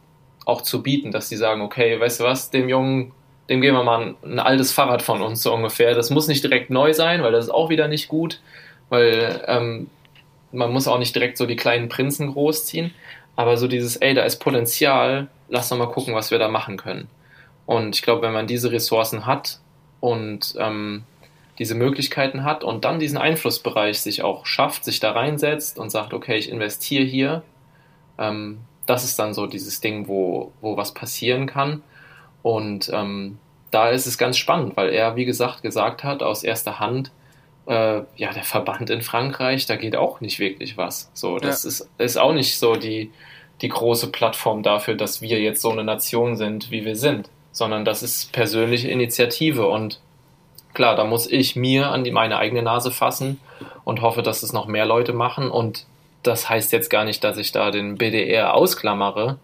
[0.45, 3.11] auch zu bieten, dass sie sagen, okay, weißt du was, dem Jungen,
[3.49, 5.93] dem geben wir mal ein, ein altes Fahrrad von uns so ungefähr.
[5.93, 8.39] Das muss nicht direkt neu sein, weil das ist auch wieder nicht gut,
[8.89, 9.89] weil ähm,
[10.51, 12.93] man muss auch nicht direkt so die kleinen Prinzen großziehen,
[13.35, 16.77] aber so dieses, ey, da ist Potenzial, lass doch mal gucken, was wir da machen
[16.77, 17.07] können.
[17.65, 19.59] Und ich glaube, wenn man diese Ressourcen hat
[19.99, 21.03] und ähm,
[21.59, 26.13] diese Möglichkeiten hat und dann diesen Einflussbereich sich auch schafft, sich da reinsetzt und sagt,
[26.13, 27.43] okay, ich investiere hier.
[28.17, 31.83] Ähm, das ist dann so dieses Ding, wo, wo was passieren kann.
[32.41, 33.37] Und ähm,
[33.71, 37.11] da ist es ganz spannend, weil er, wie gesagt, gesagt hat, aus erster Hand,
[37.67, 41.11] äh, ja, der Verband in Frankreich, da geht auch nicht wirklich was.
[41.13, 41.69] So, das ja.
[41.69, 43.11] ist, ist auch nicht so die,
[43.61, 47.85] die große Plattform dafür, dass wir jetzt so eine Nation sind, wie wir sind, sondern
[47.85, 49.99] das ist persönliche Initiative und
[50.73, 53.39] klar, da muss ich mir an die, meine eigene Nase fassen
[53.83, 55.51] und hoffe, dass es noch mehr Leute machen.
[55.51, 55.85] Und
[56.23, 59.37] das heißt jetzt gar nicht, dass ich da den BDR ausklammere,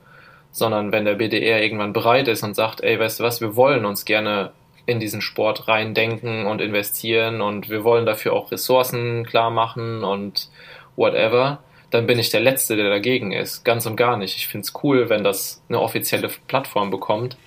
[0.51, 3.86] sondern wenn der BDR irgendwann bereit ist und sagt, ey, weißt du was, wir wollen
[3.86, 4.51] uns gerne
[4.86, 10.49] in diesen Sport reindenken und investieren und wir wollen dafür auch Ressourcen klar machen und
[10.95, 11.59] whatever,
[11.89, 13.63] dann bin ich der Letzte, der dagegen ist.
[13.63, 14.38] Ganz und gar nicht.
[14.38, 17.38] Ich finde es cool, wenn das eine offizielle Plattform bekommt.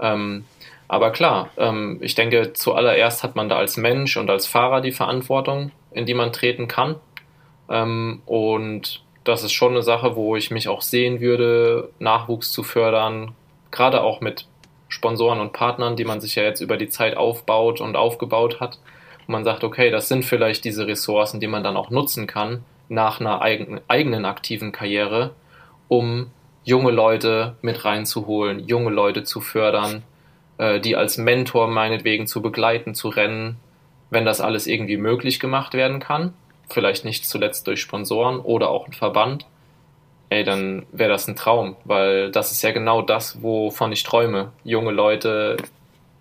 [0.00, 0.44] Ähm,
[0.90, 4.90] aber klar, ähm, ich denke, zuallererst hat man da als Mensch und als Fahrer die
[4.90, 6.96] Verantwortung, in die man treten kann.
[7.68, 12.64] Ähm, und das ist schon eine Sache, wo ich mich auch sehen würde, Nachwuchs zu
[12.64, 13.36] fördern,
[13.70, 14.46] gerade auch mit
[14.88, 18.80] Sponsoren und Partnern, die man sich ja jetzt über die Zeit aufbaut und aufgebaut hat.
[19.28, 22.64] Und man sagt, okay, das sind vielleicht diese Ressourcen, die man dann auch nutzen kann
[22.88, 25.30] nach einer eigenen, eigenen aktiven Karriere,
[25.86, 26.32] um
[26.64, 30.02] junge Leute mit reinzuholen, junge Leute zu fördern,
[30.60, 33.56] äh, die als Mentor meinetwegen zu begleiten, zu rennen,
[34.10, 36.34] wenn das alles irgendwie möglich gemacht werden kann.
[36.68, 39.46] Vielleicht nicht zuletzt durch Sponsoren oder auch ein Verband.
[40.28, 44.52] ey, dann wäre das ein Traum, weil das ist ja genau das, wovon ich träume,
[44.62, 45.56] junge Leute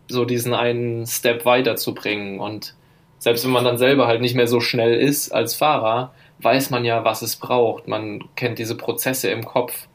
[0.07, 2.75] so diesen einen Step weiterzubringen und
[3.19, 6.85] selbst wenn man dann selber halt nicht mehr so schnell ist als Fahrer, weiß man
[6.85, 7.87] ja, was es braucht.
[7.87, 9.88] Man kennt diese Prozesse im Kopf,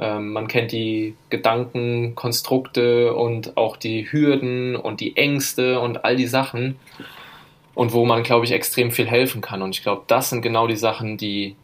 [0.00, 6.26] ähm, man kennt die Gedankenkonstrukte und auch die Hürden und die Ängste und all die
[6.26, 6.76] Sachen
[7.74, 9.60] und wo man, glaube ich, extrem viel helfen kann.
[9.60, 11.54] Und ich glaube, das sind genau die Sachen, die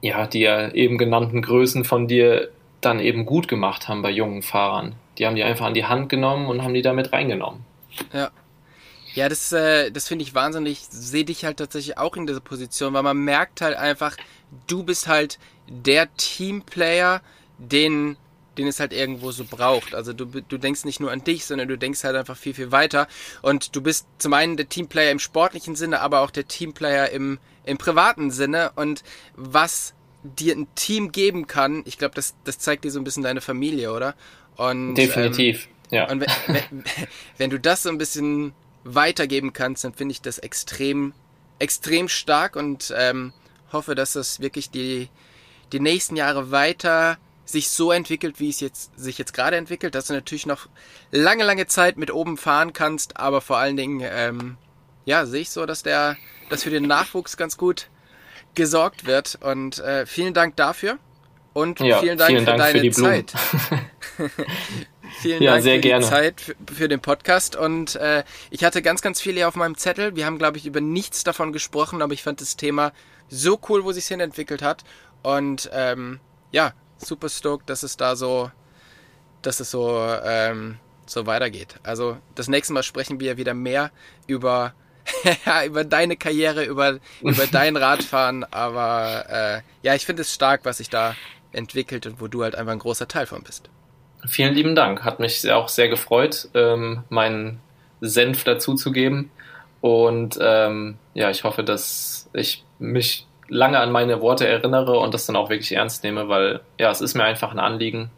[0.00, 2.50] ja, die ja eben genannten Größen von dir
[2.82, 4.94] dann eben gut gemacht haben bei jungen Fahrern.
[5.18, 7.64] Die haben die einfach an die Hand genommen und haben die damit reingenommen.
[8.12, 8.30] Ja.
[9.14, 10.72] Ja, das, äh, das finde ich wahnsinnig.
[10.72, 14.16] Ich sehe dich halt tatsächlich auch in dieser Position, weil man merkt halt einfach,
[14.66, 17.22] du bist halt der Teamplayer,
[17.58, 18.16] den,
[18.58, 19.94] den es halt irgendwo so braucht.
[19.94, 22.72] Also du, du denkst nicht nur an dich, sondern du denkst halt einfach viel, viel
[22.72, 23.08] weiter.
[23.42, 27.38] Und du bist zum einen der Teamplayer im sportlichen Sinne, aber auch der Teamplayer im,
[27.64, 29.02] im privaten Sinne und
[29.34, 29.94] was
[30.24, 33.42] dir ein Team geben kann, ich glaube, das, das zeigt dir so ein bisschen deine
[33.42, 34.14] Familie, oder?
[34.56, 36.10] Und, Definitiv, ähm, ja.
[36.10, 36.84] Und wenn, wenn,
[37.36, 38.54] wenn du das so ein bisschen
[38.84, 41.12] weitergeben kannst, dann finde ich das extrem,
[41.58, 43.32] extrem stark und ähm,
[43.72, 45.08] hoffe, dass das wirklich die,
[45.74, 50.06] die nächsten Jahre weiter sich so entwickelt, wie es jetzt, sich jetzt gerade entwickelt, dass
[50.06, 50.68] du natürlich noch
[51.10, 54.56] lange, lange Zeit mit oben fahren kannst, aber vor allen Dingen, ähm,
[55.04, 56.16] ja, sehe ich so, dass der,
[56.48, 57.88] dass für den Nachwuchs ganz gut
[58.54, 59.38] gesorgt wird.
[59.42, 60.98] Und äh, vielen Dank dafür.
[61.52, 63.32] Und ja, vielen Dank vielen für Dank deine für Zeit.
[65.20, 66.04] vielen ja, Dank sehr für gerne.
[66.04, 67.56] die Zeit für, für, den Podcast.
[67.56, 70.16] Und äh, ich hatte ganz, ganz viel hier auf meinem Zettel.
[70.16, 72.92] Wir haben, glaube ich, über nichts davon gesprochen, aber ich fand das Thema
[73.28, 74.84] so cool, wo sich hin entwickelt hat.
[75.24, 76.20] Und ähm,
[76.52, 78.50] ja, super stoked, dass es da so,
[79.42, 81.80] dass es so, ähm, so weitergeht.
[81.82, 83.90] Also das nächste Mal sprechen wir wieder mehr
[84.26, 84.74] über
[85.66, 88.44] über deine Karriere, über, über dein Radfahren.
[88.44, 91.16] Aber äh, ja, ich finde es stark, was sich da
[91.52, 93.70] entwickelt und wo du halt einfach ein großer Teil von bist.
[94.26, 95.04] Vielen lieben Dank.
[95.04, 97.60] Hat mich auch sehr gefreut, ähm, meinen
[98.00, 99.30] Senf dazuzugeben.
[99.80, 105.26] Und ähm, ja, ich hoffe, dass ich mich lange an meine Worte erinnere und das
[105.26, 108.10] dann auch wirklich ernst nehme, weil ja, es ist mir einfach ein Anliegen.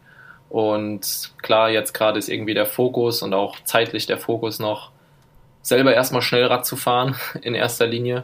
[0.49, 4.91] Und klar, jetzt gerade ist irgendwie der Fokus und auch zeitlich der Fokus noch
[5.61, 8.23] selber erstmal Schnellrad zu fahren in erster Linie.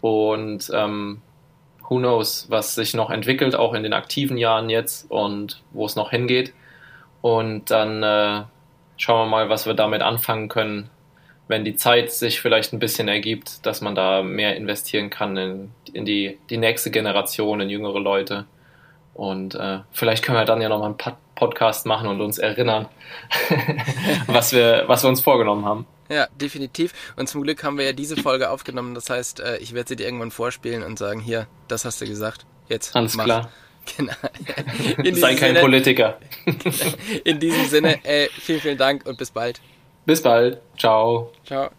[0.00, 1.22] Und ähm,
[1.88, 5.96] who knows, was sich noch entwickelt, auch in den aktiven Jahren jetzt und wo es
[5.96, 6.52] noch hingeht.
[7.22, 8.42] Und dann äh,
[8.96, 10.90] schauen wir mal, was wir damit anfangen können,
[11.48, 15.70] wenn die Zeit sich vielleicht ein bisschen ergibt, dass man da mehr investieren kann in,
[15.92, 18.46] in die, die nächste Generation, in jüngere Leute.
[19.12, 22.88] Und äh, vielleicht können wir dann ja nochmal einen Podcast machen und uns erinnern,
[24.26, 25.86] was, wir, was wir uns vorgenommen haben.
[26.08, 26.92] Ja, definitiv.
[27.16, 28.94] Und zum Glück haben wir ja diese Folge aufgenommen.
[28.94, 32.06] Das heißt, äh, ich werde sie dir irgendwann vorspielen und sagen, hier, das hast du
[32.06, 32.46] gesagt.
[32.68, 32.94] Jetzt.
[32.96, 33.24] Alles mach.
[33.24, 33.50] klar.
[33.98, 34.14] Genau.
[35.12, 36.18] Sei kein Sinne, Politiker.
[37.24, 39.60] In diesem Sinne, äh, vielen, vielen Dank und bis bald.
[40.06, 40.60] Bis bald.
[40.76, 41.30] Ciao.
[41.44, 41.70] Ciao.